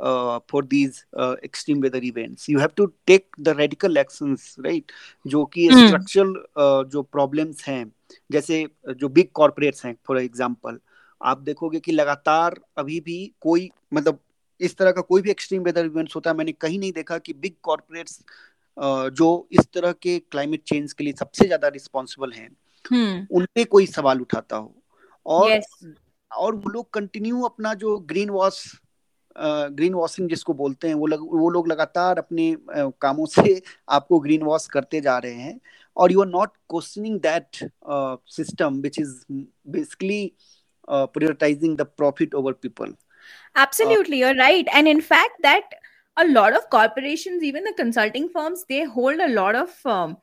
uh, 0.00 0.40
for 0.48 0.62
these 0.62 1.04
uh, 1.16 1.36
extreme 1.42 1.80
weather 1.80 2.02
events 2.02 2.48
you 2.48 2.58
have 2.58 2.74
to 2.74 2.92
take 3.06 3.26
the 3.38 3.54
radical 3.54 3.98
actions 4.02 4.56
right 4.66 4.92
जो 5.26 5.44
कि 5.54 5.68
स्ट्रक्चरल 5.72 6.32
hmm. 6.32 6.62
uh, 6.62 6.90
जो 6.92 7.02
प्रॉब्लम्स 7.02 7.64
हैं 7.68 7.84
जैसे 8.31 8.67
जो 8.89 9.09
बिग 9.09 9.27
कॉर्पोरेट्स 9.33 9.85
हैं 9.85 9.95
फॉर 10.07 10.19
एग्जांपल 10.19 10.79
आप 11.21 11.37
देखोगे 11.37 11.79
कि 11.79 11.91
लगातार 11.91 12.59
अभी 12.77 12.99
भी 12.99 13.33
कोई 13.41 13.71
मतलब 13.93 14.19
इस 14.59 14.77
तरह 14.77 14.91
का 14.91 15.01
कोई 15.01 15.21
भी 15.21 15.31
एक्सट्रीम 15.31 15.63
वेदर 15.63 15.85
इवेंट्स 15.85 16.15
होता 16.15 16.29
है 16.29 16.37
मैंने 16.37 16.51
कहीं 16.51 16.79
नहीं 16.79 16.91
देखा 16.91 17.17
कि 17.17 17.33
बिग 17.33 17.53
कॉर्पोरेट्स 17.63 18.19
जो 19.11 19.47
इस 19.51 19.67
तरह 19.73 19.91
के 19.91 20.19
क्लाइमेट 20.19 20.63
चेंज 20.63 20.93
के 20.93 21.03
लिए 21.03 21.13
सबसे 21.13 21.45
ज़्यादा 21.45 21.67
रिस्पॉन्सिबल 21.67 22.31
हैं 22.31 22.49
hmm. 22.49 23.27
उन 23.31 23.47
पे 23.55 23.63
कोई 23.63 23.85
सवाल 23.85 24.21
उठाता 24.21 24.55
हो 24.55 24.75
और 25.25 25.49
yes. 25.51 25.85
और 26.31 26.55
वो 26.55 26.69
लोग 26.69 26.93
कंटिन्यू 26.93 27.41
अपना 27.41 27.73
जो 27.73 27.97
ग्रीन 27.99 28.29
वॉश 28.29 28.81
ग्रीन 29.39 29.93
वॉशिंग 29.93 30.29
जिसको 30.29 30.53
बोलते 30.53 30.87
हैं 30.87 30.95
वो 30.95 31.07
लग, 31.07 31.19
वो 31.19 31.49
लोग 31.49 31.67
लगातार 31.67 32.17
अपने 32.17 32.57
कामों 33.01 33.25
से 33.25 33.61
आपको 33.89 34.19
ग्रीन 34.19 34.43
वॉश 34.43 34.67
करते 34.67 35.01
जा 35.01 35.17
रहे 35.17 35.33
हैं 35.33 35.59
और 35.97 36.11
you 36.11 36.21
are 36.21 36.27
not 36.27 36.49
questioning 36.69 37.19
that 37.19 37.71
system 38.31 38.81
which 38.81 38.99
is 38.99 39.23
basically 39.67 40.31
over 40.87 42.53
people 42.53 42.91
absolutely 43.55 44.23
uh, 44.23 44.27
you're 44.27 44.35
right 44.35 44.67
and 44.71 44.87
in 44.87 45.01
fact 45.01 45.41
that 45.41 45.63
a 46.17 46.27
lot 46.27 46.53
of 46.53 46.69
corporations 46.69 47.43
even 47.43 47.63
the 47.63 47.73
consulting 47.73 48.29
firms 48.29 48.65
they 48.69 48.83
hold 48.83 49.19
a 49.19 49.29
lot 49.29 49.55
of 49.55 49.69
um, 49.85 50.17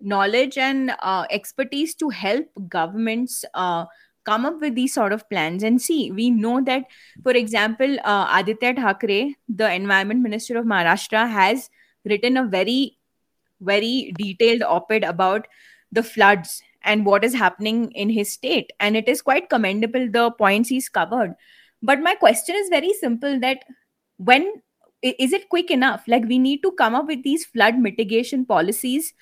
knowledge 0.00 0.58
and 0.58 0.92
uh, 0.98 1.24
expertise 1.30 1.94
to 1.94 2.08
help 2.08 2.46
governments 2.68 3.44
uh, 3.54 3.84
come 4.24 4.46
up 4.46 4.60
with 4.60 4.74
these 4.74 4.94
sort 4.94 5.12
of 5.12 5.28
plans 5.28 5.62
and 5.62 5.80
see. 5.80 6.10
We 6.10 6.30
know 6.30 6.60
that 6.62 6.84
for 7.22 7.32
example 7.32 7.96
uh, 8.04 8.28
aditya 8.38 8.74
thackeray 8.74 9.36
the 9.48 9.72
environment 9.72 10.20
minister 10.20 10.58
of 10.58 10.66
maharashtra 10.66 11.28
has 11.28 11.70
written 12.04 12.36
a 12.36 12.44
very 12.44 12.96
very 13.60 14.12
detailed 14.16 14.62
op-ed 14.62 15.04
about 15.04 15.46
the 15.92 16.02
floods 16.02 16.62
and 16.82 17.04
what 17.04 17.24
is 17.24 17.34
happening 17.34 17.90
in 17.92 18.08
his 18.08 18.32
state. 18.32 18.72
And 18.80 18.96
it 18.96 19.08
is 19.08 19.22
quite 19.22 19.50
commendable 19.50 20.10
the 20.10 20.30
points 20.30 20.68
he's 20.68 20.88
covered. 20.88 21.34
But 21.82 22.00
my 22.00 22.14
question 22.14 22.56
is 22.56 22.68
very 22.68 22.92
simple 22.94 23.38
that 23.40 23.64
when 24.16 24.62
is 25.02 25.32
it 25.32 25.48
quick 25.48 25.70
enough? 25.70 26.04
Like 26.06 26.24
we 26.24 26.38
need 26.38 26.62
to 26.62 26.72
come 26.72 26.94
up 26.94 27.06
with 27.06 27.22
these 27.22 27.44
flood 27.44 27.78
mitigation 27.78 28.44
policies 28.44 29.14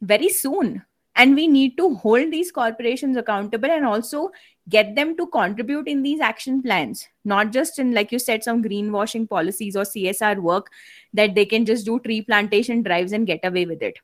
very 0.00 0.28
soon 0.28 0.84
and 1.15 1.35
we 1.35 1.47
need 1.47 1.77
to 1.77 1.93
hold 1.95 2.31
these 2.31 2.51
corporations 2.51 3.17
accountable 3.17 3.69
and 3.69 3.85
also 3.85 4.31
get 4.69 4.95
them 4.95 5.15
to 5.17 5.27
contribute 5.27 5.87
in 5.87 6.03
these 6.03 6.21
action 6.21 6.61
plans 6.61 7.07
not 7.25 7.51
just 7.51 7.79
in 7.79 7.93
like 7.93 8.11
you 8.11 8.19
said 8.19 8.43
some 8.43 8.63
greenwashing 8.63 9.27
policies 9.29 9.75
or 9.75 9.83
csr 9.83 10.37
work 10.39 10.71
that 11.13 11.35
they 11.35 11.45
can 11.45 11.65
just 11.65 11.85
do 11.85 11.99
tree 11.99 12.21
plantation 12.21 12.81
drives 12.81 13.11
and 13.11 13.27
get 13.27 13.43
away 13.43 13.65
with 13.65 13.81
it 13.81 13.99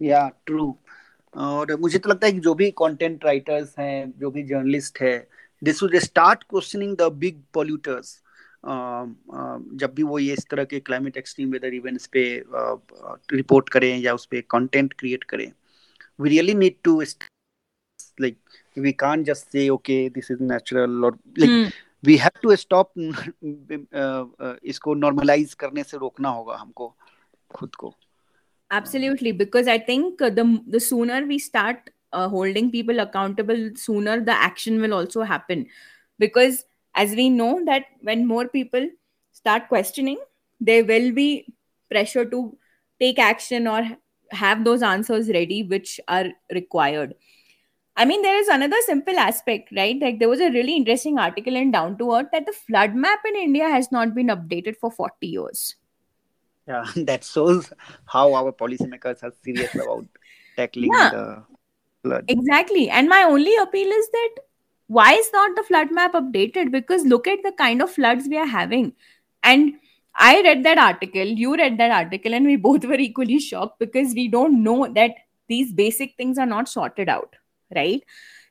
yeah 0.00 0.30
true 0.46 0.72
और 1.34 1.74
मुझे 1.80 1.98
तो 1.98 2.08
लगता 2.10 2.26
है 2.26 2.32
कि 2.32 2.40
जो 2.40 2.54
भी 2.54 2.70
content 2.78 3.24
writers 3.24 3.74
हैं 3.78 4.12
जो 4.18 4.30
भी 4.30 4.42
जर्नलिस्ट 4.42 5.00
है 5.02 5.16
this 5.64 5.82
would 5.82 5.96
start 6.04 6.42
questioning 6.50 6.96
the 6.96 7.02
big 7.22 7.40
polluters 7.54 8.20
जब 8.65 9.93
भी 9.95 10.03
वो 10.03 10.19
ये 10.19 10.33
इस 10.33 10.45
तरह 10.51 10.63
के 10.63 10.79
क्लाइमेट 10.79 11.17
एक्सट्रीम 11.17 11.51
वेदर 11.51 11.73
इवेंट्स 11.73 12.07
पे 12.07 12.23
रिपोर्ट 13.33 13.69
करें 13.69 13.97
या 13.97 14.13
उस 14.13 14.25
पर 14.25 14.41
कंटेंट 14.51 14.93
क्रिएट 14.93 15.23
करें 15.23 15.51
we 16.19 16.29
really 16.29 16.53
need 16.53 16.75
to 16.83 17.01
like 18.21 18.37
we 18.77 18.91
can't 18.91 19.23
just 19.23 19.51
say 19.51 19.69
okay 19.69 20.09
this 20.09 20.31
is 20.31 20.43
natural 20.43 21.05
और 21.05 21.17
like 21.39 21.73
we 22.05 22.15
have 22.17 22.39
to 22.41 22.55
stop 22.55 22.91
इसको 24.63 24.93
नॉर्मलाइज 24.93 25.53
करने 25.53 25.83
से 25.83 25.97
रोकना 25.97 26.29
होगा 26.29 26.55
हमको 26.55 26.95
खुद 27.55 27.75
को। 27.75 27.95
Absolutely 28.71 29.31
because 29.37 29.67
i 29.67 29.79
think 29.85 30.19
the 30.37 30.43
the 30.73 30.79
sooner 30.79 31.15
we 31.29 31.37
start 31.43 31.87
uh, 32.13 32.27
holding 32.33 32.67
people 32.71 32.99
accountable 33.03 33.63
sooner 33.75 34.17
the 34.21 34.35
action 34.47 34.81
will 34.81 34.93
also 34.93 35.23
happen. 35.23 35.65
Because 36.19 36.65
as 37.01 37.15
we 37.19 37.29
know 37.29 37.63
that 37.65 37.85
when 38.01 38.27
more 38.27 38.47
people 38.47 38.89
start 39.39 39.67
questioning 39.69 40.19
there 40.69 40.85
will 40.91 41.11
be 41.19 41.29
pressure 41.89 42.25
to 42.25 42.39
take 42.99 43.19
action 43.19 43.67
or 43.67 43.81
have 44.31 44.63
those 44.63 44.81
answers 44.81 45.29
ready 45.29 45.63
which 45.63 45.99
are 46.07 46.25
required. 46.53 47.15
I 47.95 48.05
mean 48.05 48.21
there 48.21 48.39
is 48.39 48.47
another 48.47 48.81
simple 48.85 49.17
aspect 49.17 49.71
right? 49.75 50.01
Like 50.01 50.19
there 50.19 50.29
was 50.29 50.41
a 50.41 50.51
really 50.51 50.75
interesting 50.75 51.19
article 51.19 51.55
in 51.55 51.71
down 51.71 51.97
to 51.99 52.13
earth 52.15 52.27
that 52.33 52.45
the 52.45 52.53
flood 52.53 52.95
map 52.95 53.19
in 53.31 53.35
india 53.35 53.69
has 53.69 53.91
not 53.91 54.13
been 54.13 54.27
updated 54.27 54.77
for 54.77 54.91
40 54.91 55.27
years. 55.27 55.75
Yeah 56.67 56.85
that 57.11 57.23
shows 57.23 57.71
how 58.05 58.33
our 58.33 58.51
policymakers 58.51 59.23
are 59.23 59.33
serious 59.43 59.73
about 59.75 60.05
tackling 60.57 60.93
yeah, 60.93 61.09
the 61.09 61.43
flood. 62.03 62.25
Exactly. 62.27 62.89
And 62.89 63.09
my 63.09 63.23
only 63.23 63.55
appeal 63.57 63.87
is 63.87 64.09
that 64.19 64.45
why 64.89 65.13
is 65.13 65.29
not 65.31 65.55
the 65.55 65.63
flood 65.63 65.91
map 65.91 66.13
updated? 66.13 66.71
Because 66.71 67.05
look 67.05 67.27
at 67.27 67.43
the 67.43 67.51
kind 67.51 67.81
of 67.81 67.91
floods 67.91 68.27
we 68.27 68.37
are 68.37 68.47
having. 68.47 68.93
And 69.43 69.73
i 70.15 70.41
read 70.41 70.63
that 70.65 70.79
article 70.83 71.33
you 71.41 71.55
read 71.55 71.77
that 71.77 71.91
article 71.91 72.33
and 72.33 72.45
we 72.45 72.55
both 72.67 72.85
were 72.85 73.01
equally 73.03 73.39
shocked 73.39 73.79
because 73.79 74.13
we 74.13 74.27
don't 74.27 74.63
know 74.63 74.87
that 74.93 75.11
these 75.47 75.71
basic 75.73 76.15
things 76.17 76.37
are 76.37 76.45
not 76.45 76.67
sorted 76.67 77.09
out 77.09 77.35
right? 77.75 78.03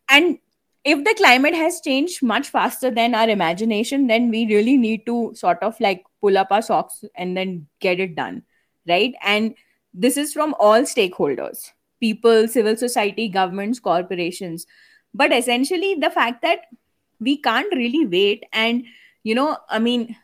And 0.08 0.38
if 0.84 1.04
the 1.04 1.14
climate 1.18 1.54
has 1.54 1.80
changed 1.80 2.22
much 2.22 2.48
faster 2.48 2.90
than 2.90 3.14
our 3.14 3.28
imagination 3.28 4.06
then 4.06 4.30
we 4.30 4.46
really 4.46 4.76
need 4.76 5.04
to 5.06 5.32
sort 5.34 5.62
of 5.62 5.78
like 5.80 6.04
pull 6.20 6.38
up 6.38 6.48
our 6.52 6.62
socks 6.62 7.04
and 7.16 7.36
then 7.36 7.66
get 7.80 8.00
it 8.00 8.14
done 8.14 8.42
right? 8.88 9.14
And 9.22 9.54
this 9.92 10.16
is 10.16 10.32
from 10.32 10.54
all 10.58 10.82
stakeholders 10.82 11.72
people 12.00 12.46
civil 12.46 12.76
society 12.76 13.28
governments 13.28 13.80
corporations 13.80 14.66
but 15.14 15.32
essentially 15.32 15.94
the 15.94 16.10
fact 16.10 16.42
that 16.42 16.60
we 17.20 17.36
can't 17.36 17.72
really 17.74 18.06
wait 18.06 18.44
and 18.52 18.84
you 19.24 19.34
know 19.34 19.56
i 19.68 19.78
mean 19.78 20.14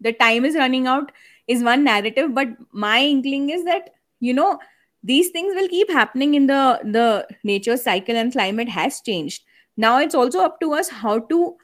the 0.00 0.12
time 0.12 0.44
is 0.44 0.54
running 0.56 0.86
out 0.86 1.12
is 1.46 1.62
one 1.62 1.84
narrative 1.84 2.34
but 2.34 2.48
my 2.72 3.00
inkling 3.00 3.50
is 3.50 3.64
that 3.64 3.90
you 4.20 4.32
know 4.34 4.58
these 5.02 5.30
things 5.30 5.54
will 5.54 5.68
keep 5.68 5.90
happening 5.90 6.34
in 6.34 6.46
the 6.46 6.80
the 6.84 7.26
nature 7.44 7.76
cycle 7.76 8.16
and 8.16 8.32
climate 8.32 8.68
has 8.68 9.00
changed. 9.00 9.44
Now 9.76 10.00
it's 10.00 10.14
also 10.14 10.40
up 10.40 10.58
to 10.60 10.72
us 10.72 10.88
how 10.88 11.20
to 11.20 11.56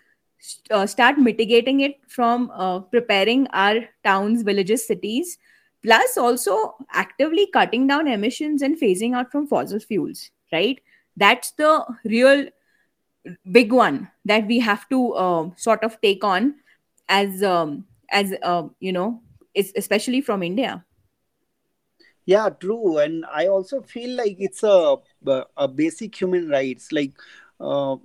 uh, 0.70 0.87
start 0.87 1.18
mitigating 1.18 1.80
it 1.80 1.96
from 2.09 2.50
uh, 2.54 2.80
preparing 2.80 3.46
our 3.48 3.76
towns 4.04 4.42
villages 4.42 4.87
cities 4.87 5.38
plus 5.83 6.16
also 6.16 6.74
actively 6.92 7.46
cutting 7.52 7.87
down 7.87 8.09
emissions 8.09 8.62
and 8.62 8.78
phasing 8.80 9.14
out 9.14 9.30
from 9.33 9.46
fossil 9.46 9.80
fuels 9.80 10.30
right 10.52 10.80
that's 11.16 11.53
the 11.53 11.85
real 12.05 12.46
big 13.50 13.72
one 13.72 14.09
that 14.24 14.46
we 14.46 14.59
have 14.61 14.88
to 14.88 15.12
uh, 15.14 15.50
sort 15.57 15.83
of 15.85 16.00
take 16.00 16.24
on 16.24 16.55
as 17.09 17.42
um, 17.42 17.85
as 18.11 18.35
uh, 18.42 18.64
you 18.81 18.92
know 18.92 19.22
especially 19.55 20.20
from 20.20 20.42
india 20.42 20.85
yeah 22.29 22.48
true 22.48 22.98
and 22.98 23.24
i 23.33 23.46
also 23.46 23.81
feel 23.83 24.16
like 24.16 24.37
it's 24.38 24.62
a 24.62 24.96
a 25.57 25.68
basic 25.68 26.14
human 26.14 26.48
rights 26.48 26.92
like 26.92 27.12
uh, 27.61 27.96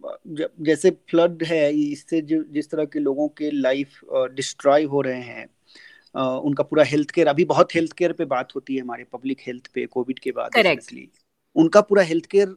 जैसे 0.62 0.90
flood 1.10 1.44
है 1.44 1.74
इससे 1.74 2.22
जिस 2.32 2.70
तरह 2.72 2.86
के 2.86 3.00
लोगों 3.00 3.28
के 3.38 3.52
life 3.52 4.00
destroy 4.34 4.84
हो 4.94 5.02
रहे 5.02 5.22
हैं 5.22 5.46
uh, 6.16 6.40
उनका 6.50 6.64
पूरा 6.64 6.84
हेल्थ 6.84 7.12
केयर 7.12 7.28
अभी 7.28 7.46
बहुत 7.46 7.76
हेल्थ 7.76 7.94
केयर 7.98 8.14
पे 8.14 8.26
बात 8.26 8.56
होती 8.56 8.76
है 8.76 8.82
हमारे 8.82 9.04
पब्लिक 9.14 9.42
हेल्थ 9.48 9.68
पे 9.74 9.86
कोविड 9.86 10.20
के 10.20 10.32
बाद 10.32 10.52
उनका 11.56 11.82
पूरा 11.82 12.04
हेल्थ 12.04 12.26
केयर 12.26 12.56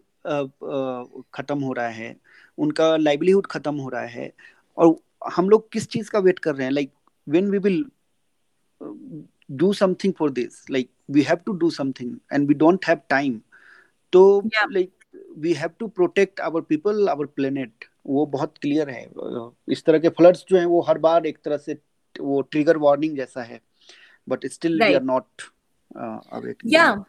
खत्म 1.35 1.63
हो 1.63 1.73
रहा 1.73 1.89
है 1.89 2.17
उनका 2.59 2.97
लाइवलीहुड 2.97 3.47
खत्म 3.47 3.75
हो 3.77 3.89
रहा 3.89 4.03
है 4.03 4.33
और 4.77 4.97
हम 5.33 5.49
लोग 5.49 5.73
किस 5.73 5.89
चीज़ 5.89 6.11
का 6.11 6.19
वेट 6.19 6.39
कर 6.39 6.55
रहे 6.55 6.65
हैं? 6.65 6.73
Like 6.73 6.93
when 7.29 7.51
we 7.51 7.59
will 7.59 7.85
do 9.51 9.73
something 9.73 10.13
for 10.19 10.31
this 10.31 10.71
like 10.71 10.91
we 11.11 11.23
have 11.23 11.37
to 11.37 11.53
do 11.53 11.71
something 11.71 12.17
and 12.33 12.49
we 12.49 12.55
don't 12.55 12.87
have 12.87 12.99
time 13.09 13.41
तो 14.13 14.43
like 14.73 14.93
we 15.39 15.53
have 15.53 15.71
to 15.79 15.89
protect 15.89 16.41
our 16.41 16.61
people 16.61 17.09
our 17.09 17.27
planet 17.27 17.85
वो 18.07 18.27
बहुत 18.27 18.59
क्लियर 18.59 18.91
है। 18.91 19.11
इस 19.69 19.85
तरह 19.85 19.99
के 19.99 20.09
फ्लड्स 20.09 20.45
जो 20.49 20.57
हैं 20.57 20.67
वो 20.67 20.81
हर 20.81 20.99
बार 20.99 21.27
एक 21.27 21.39
तरह 21.45 21.57
से 21.57 21.79
वो 22.21 22.41
ट्रिगर 22.41 22.77
वार्निंग 22.77 23.17
जैसा 23.17 23.43
है 23.43 23.61
but 24.29 24.47
still 24.47 24.73
we 24.73 24.95
are 24.95 25.03
not 25.03 25.43
या 26.67 27.05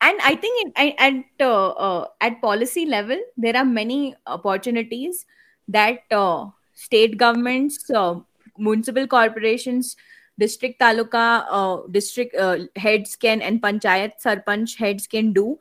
and 0.00 0.20
i 0.22 0.34
think 0.34 0.76
in, 0.76 0.94
at 0.98 1.24
uh, 1.40 1.68
uh, 1.70 2.06
at 2.20 2.40
policy 2.40 2.86
level 2.86 3.18
there 3.36 3.56
are 3.56 3.64
many 3.64 4.14
opportunities 4.26 5.26
that 5.66 6.00
uh, 6.10 6.46
state 6.74 7.16
governments 7.16 7.90
uh, 7.90 8.14
municipal 8.56 9.06
corporations 9.06 9.96
district 10.38 10.80
taluka 10.80 11.44
uh, 11.50 11.76
district 11.90 12.36
uh, 12.36 12.58
heads 12.76 13.16
can 13.16 13.42
and 13.42 13.62
panchayat 13.62 14.12
sarpanch 14.24 14.76
heads 14.76 15.06
can 15.06 15.32
do 15.32 15.58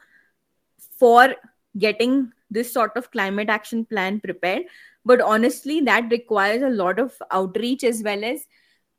for 0.99 1.35
getting 1.77 2.31
this 2.49 2.71
sort 2.73 2.95
of 2.95 3.11
climate 3.11 3.49
action 3.49 3.85
plan 3.85 4.19
prepared. 4.19 4.63
But 5.05 5.21
honestly 5.21 5.81
that 5.81 6.09
requires 6.11 6.63
a 6.63 6.69
lot 6.69 6.99
of 6.99 7.13
outreach 7.31 7.83
as 7.83 8.03
well 8.03 8.23
as 8.23 8.45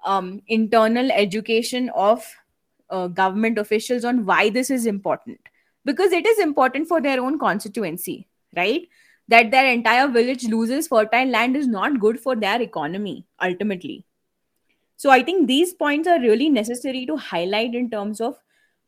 um, 0.04 0.40
internal 0.48 1.10
education 1.10 1.90
of 1.94 2.24
uh, 2.90 3.06
government 3.08 3.58
officials 3.58 4.04
on 4.04 4.24
why 4.24 4.50
this 4.50 4.70
is 4.70 4.86
important. 4.86 5.40
Because 5.84 6.12
it 6.12 6.26
is 6.26 6.38
important 6.38 6.88
for 6.88 7.00
their 7.00 7.20
own 7.20 7.38
constituency 7.38 8.28
right? 8.56 8.88
That 9.28 9.50
their 9.50 9.66
entire 9.66 10.08
village 10.08 10.44
loses 10.44 10.88
fertile 10.88 11.28
land 11.28 11.56
is 11.56 11.66
not 11.66 12.00
good 12.00 12.18
for 12.18 12.34
their 12.34 12.60
economy 12.62 13.26
ultimately. 13.42 14.04
So 14.96 15.10
i 15.10 15.22
think 15.22 15.46
these 15.46 15.74
points 15.74 16.08
are 16.08 16.20
really 16.20 16.48
necessary 16.50 17.06
to 17.06 17.16
highlight 17.16 17.74
in 17.80 17.88
terms 17.90 18.20
of 18.20 18.38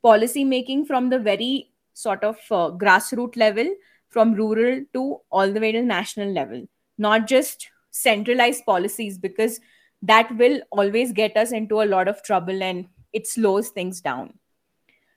policy 0.03 0.43
making 0.45 0.87
from 0.87 1.09
the 1.11 1.19
very 1.19 1.71
sort 1.95 2.25
of 2.25 2.37
uh, 2.51 2.71
grassroots 2.71 3.37
level 3.37 3.69
from 4.09 4.35
rural 4.35 4.81
to 4.95 5.21
all 5.31 5.53
the 5.53 5.61
way 5.61 5.73
to 5.73 5.83
national 5.83 6.33
level. 6.33 6.67
Not 6.99 7.29
just 7.29 7.69
centralized 7.91 8.65
policies 8.65 9.19
because 9.19 9.61
that 10.03 10.35
will 10.37 10.61
always 10.73 11.13
get 11.13 11.37
us 11.37 11.53
into 11.53 11.83
a 11.83 11.91
lot 11.93 12.09
of 12.09 12.23
trouble 12.23 12.63
and 12.63 12.87
it 13.12 13.27
slows 13.27 13.68
things 13.68 14.01
down. 14.01 14.35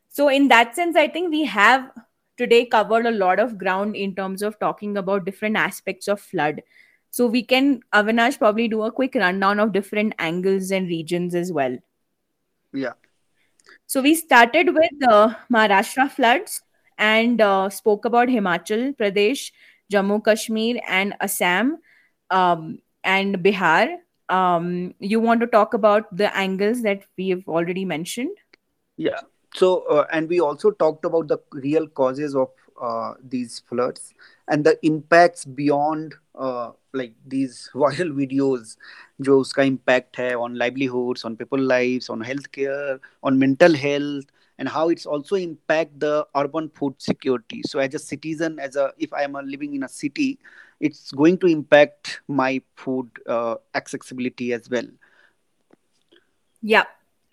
So 0.10 0.30
in 0.30 0.48
that 0.50 0.76
sense 0.76 0.96
i 0.96 1.08
think 1.08 1.32
we 1.32 1.44
have 1.46 1.90
today 2.38 2.66
covered 2.66 3.06
a 3.06 3.12
lot 3.12 3.40
of 3.40 3.58
ground 3.58 3.96
in 3.96 4.16
terms 4.16 4.42
of 4.42 4.60
talking 4.60 4.98
about 4.98 5.26
different 5.26 5.56
aspects 5.56 6.08
of 6.08 6.20
flood. 6.20 6.62
So 7.12 7.28
we 7.28 7.44
can 7.44 7.82
avinash 7.94 8.40
probably 8.40 8.68
do 8.68 8.84
a 8.84 8.92
quick 8.92 9.16
rundown 9.16 9.60
of 9.60 9.72
different 9.72 10.16
angles 10.18 10.72
and 10.72 10.88
regions 10.88 11.36
as 11.36 11.52
well. 11.52 11.78
Yeah. 12.74 12.94
So 13.86 14.02
we 14.02 14.16
started 14.16 14.74
with 14.74 14.90
the 15.00 15.12
uh, 15.12 15.36
maharashtra 15.52 16.10
floods 16.12 16.62
and 16.98 17.40
uh, 17.40 17.70
spoke 17.70 18.06
about 18.06 18.30
himachal 18.30 18.96
pradesh 18.98 19.52
jammu 19.92 20.24
kashmir 20.26 20.82
and 20.88 21.16
assam 21.22 21.78
um, 22.30 22.80
and 23.04 23.38
bihar 23.38 23.98
um, 24.29 24.95
you 24.99 25.21
want 25.21 25.41
to 25.41 25.47
talk 25.47 25.75
about 25.75 26.15
the 26.15 26.35
angles 26.37 26.83
that 26.83 27.03
we 27.17 27.29
have 27.31 27.47
already 27.49 27.85
mentioned 27.85 28.37
yeah 28.97 29.21
so 29.55 29.83
uh, 29.89 30.07
and 30.13 30.29
we 30.29 30.41
also 30.41 30.71
talked 30.71 31.05
about 31.05 31.29
the 31.29 31.39
real 31.53 31.87
causes 31.89 32.35
of 32.35 32.49
uh, 32.81 33.15
these 33.29 33.61
floods 33.69 34.15
and 34.49 34.65
the 34.65 34.79
impacts 34.87 35.45
beyond 35.45 36.15
uh, 36.35 36.71
like 36.93 37.15
these 37.27 37.71
viral 37.75 38.13
videos 38.13 38.77
जो 39.21 39.39
उसका 39.41 39.63
impact 39.65 40.17
है 40.17 40.35
on 40.37 40.55
livelihoods 40.55 41.25
on 41.25 41.37
people 41.37 41.59
lives 41.59 42.09
on 42.09 42.21
healthcare 42.23 42.99
on 43.23 43.39
mental 43.39 43.75
health 43.75 44.27
and 44.59 44.69
how 44.69 44.89
it's 44.89 45.07
also 45.07 45.37
impact 45.37 45.99
the 46.01 46.27
urban 46.37 46.69
food 46.69 46.95
security 46.99 47.63
so 47.65 47.79
as 47.79 47.95
a 47.95 47.99
citizen 47.99 48.59
as 48.59 48.77
a 48.77 48.93
if 48.99 49.13
i 49.13 49.23
am 49.23 49.37
living 49.45 49.75
in 49.75 49.83
a 49.83 49.89
city 49.89 50.39
it's 50.83 51.11
going 51.13 51.39
to 51.39 51.47
impact 51.47 52.21
my 52.29 52.61
food 52.75 53.09
uh, 53.27 53.57
accessibility 53.75 54.53
as 54.53 54.69
well 54.71 54.87
yeah 56.63 56.85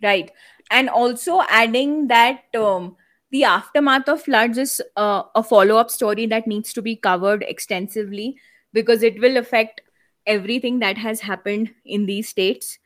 right 0.03 0.31
and 0.71 0.89
also 0.89 1.41
adding 1.49 2.07
that 2.07 2.43
um, 2.57 2.95
the 3.31 3.43
aftermath 3.43 4.07
of 4.07 4.21
floods 4.21 4.57
is 4.57 4.81
uh, 4.95 5.23
a 5.35 5.43
follow-up 5.43 5.89
story 5.89 6.25
that 6.25 6.47
needs 6.47 6.73
to 6.73 6.81
be 6.81 6.95
covered 6.95 7.43
extensively 7.47 8.37
because 8.73 9.03
it 9.03 9.19
will 9.19 9.37
affect 9.37 9.81
everything 10.25 10.79
that 10.79 10.97
has 10.97 11.21
happened 11.21 11.71
in 11.85 12.05
these 12.05 12.29
states 12.29 12.79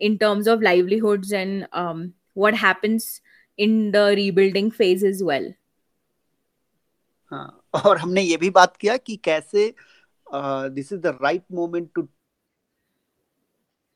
in 0.00 0.18
terms 0.18 0.46
of 0.46 0.62
livelihoods 0.62 1.32
and 1.32 1.66
um, 1.72 2.12
what 2.34 2.54
happens 2.54 3.20
in 3.56 3.90
the 3.92 4.14
rebuilding 4.16 4.70
phase 4.70 5.02
as 5.02 5.22
well 5.22 5.54
हाँ, 7.32 7.62
और 7.84 7.98
हमने 7.98 8.22
ये 8.22 8.36
भी 8.36 8.50
बात 8.50 8.76
किया 8.76 8.96
कि 8.96 9.16
कैसे 9.24 9.74
uh, 10.31 10.69
this 10.69 10.91
is 10.91 11.01
the 11.01 11.13
right 11.15 11.43
moment 11.51 11.93
to 11.93 12.07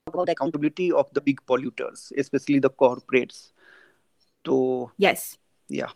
about 0.07 0.29
accountability 0.29 0.91
of 0.91 1.11
the 1.13 1.21
big 1.21 1.39
polluters, 1.47 2.11
especially 2.17 2.59
the 2.59 2.69
corporates. 2.69 3.51
So 4.45 4.91
yes, 4.97 5.37
yeah, 5.67 5.89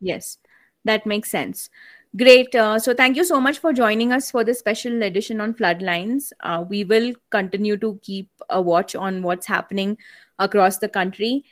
yes, 0.00 0.38
that 0.84 1.06
makes 1.06 1.30
sense. 1.30 1.70
Great. 2.16 2.54
Uh, 2.54 2.78
so 2.78 2.94
thank 2.94 3.16
you 3.16 3.24
so 3.24 3.38
much 3.38 3.58
for 3.58 3.72
joining 3.72 4.12
us 4.12 4.30
for 4.30 4.42
this 4.42 4.58
special 4.58 5.02
edition 5.02 5.40
on 5.40 5.52
floodlines. 5.54 6.32
Uh, 6.40 6.64
we 6.66 6.82
will 6.82 7.12
continue 7.30 7.76
to 7.76 8.00
keep 8.02 8.30
a 8.48 8.60
watch 8.60 8.96
on 8.96 9.22
what's 9.22 9.46
happening 9.46 9.96
across 10.38 10.78
the 10.78 10.88
country, 10.88 11.44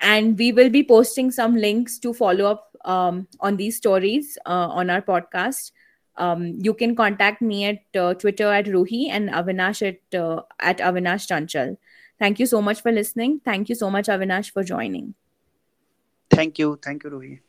and 0.00 0.38
we 0.38 0.52
will 0.52 0.68
be 0.68 0.84
posting 0.84 1.30
some 1.30 1.56
links 1.56 1.98
to 1.98 2.12
follow 2.12 2.44
up 2.44 2.76
um, 2.84 3.26
on 3.40 3.56
these 3.56 3.76
stories 3.76 4.38
uh, 4.46 4.68
on 4.68 4.90
our 4.90 5.02
podcast 5.02 5.72
um, 6.16 6.58
you 6.60 6.74
can 6.74 6.94
contact 6.94 7.42
me 7.42 7.64
at 7.64 8.00
uh, 8.00 8.14
Twitter 8.14 8.52
at 8.52 8.66
Ruhi 8.66 9.08
and 9.10 9.30
Avinash 9.30 9.82
at 9.86 10.18
uh, 10.18 10.42
at 10.60 10.78
Avinash 10.78 11.26
Chanchal. 11.26 11.76
Thank 12.18 12.38
you 12.38 12.46
so 12.46 12.62
much 12.62 12.82
for 12.82 12.92
listening. 12.92 13.40
Thank 13.44 13.68
you 13.68 13.74
so 13.74 13.90
much, 13.90 14.06
Avinash, 14.06 14.52
for 14.52 14.62
joining. 14.62 15.14
Thank 16.30 16.58
you. 16.58 16.78
Thank 16.82 17.04
you, 17.04 17.10
Ruhi. 17.10 17.40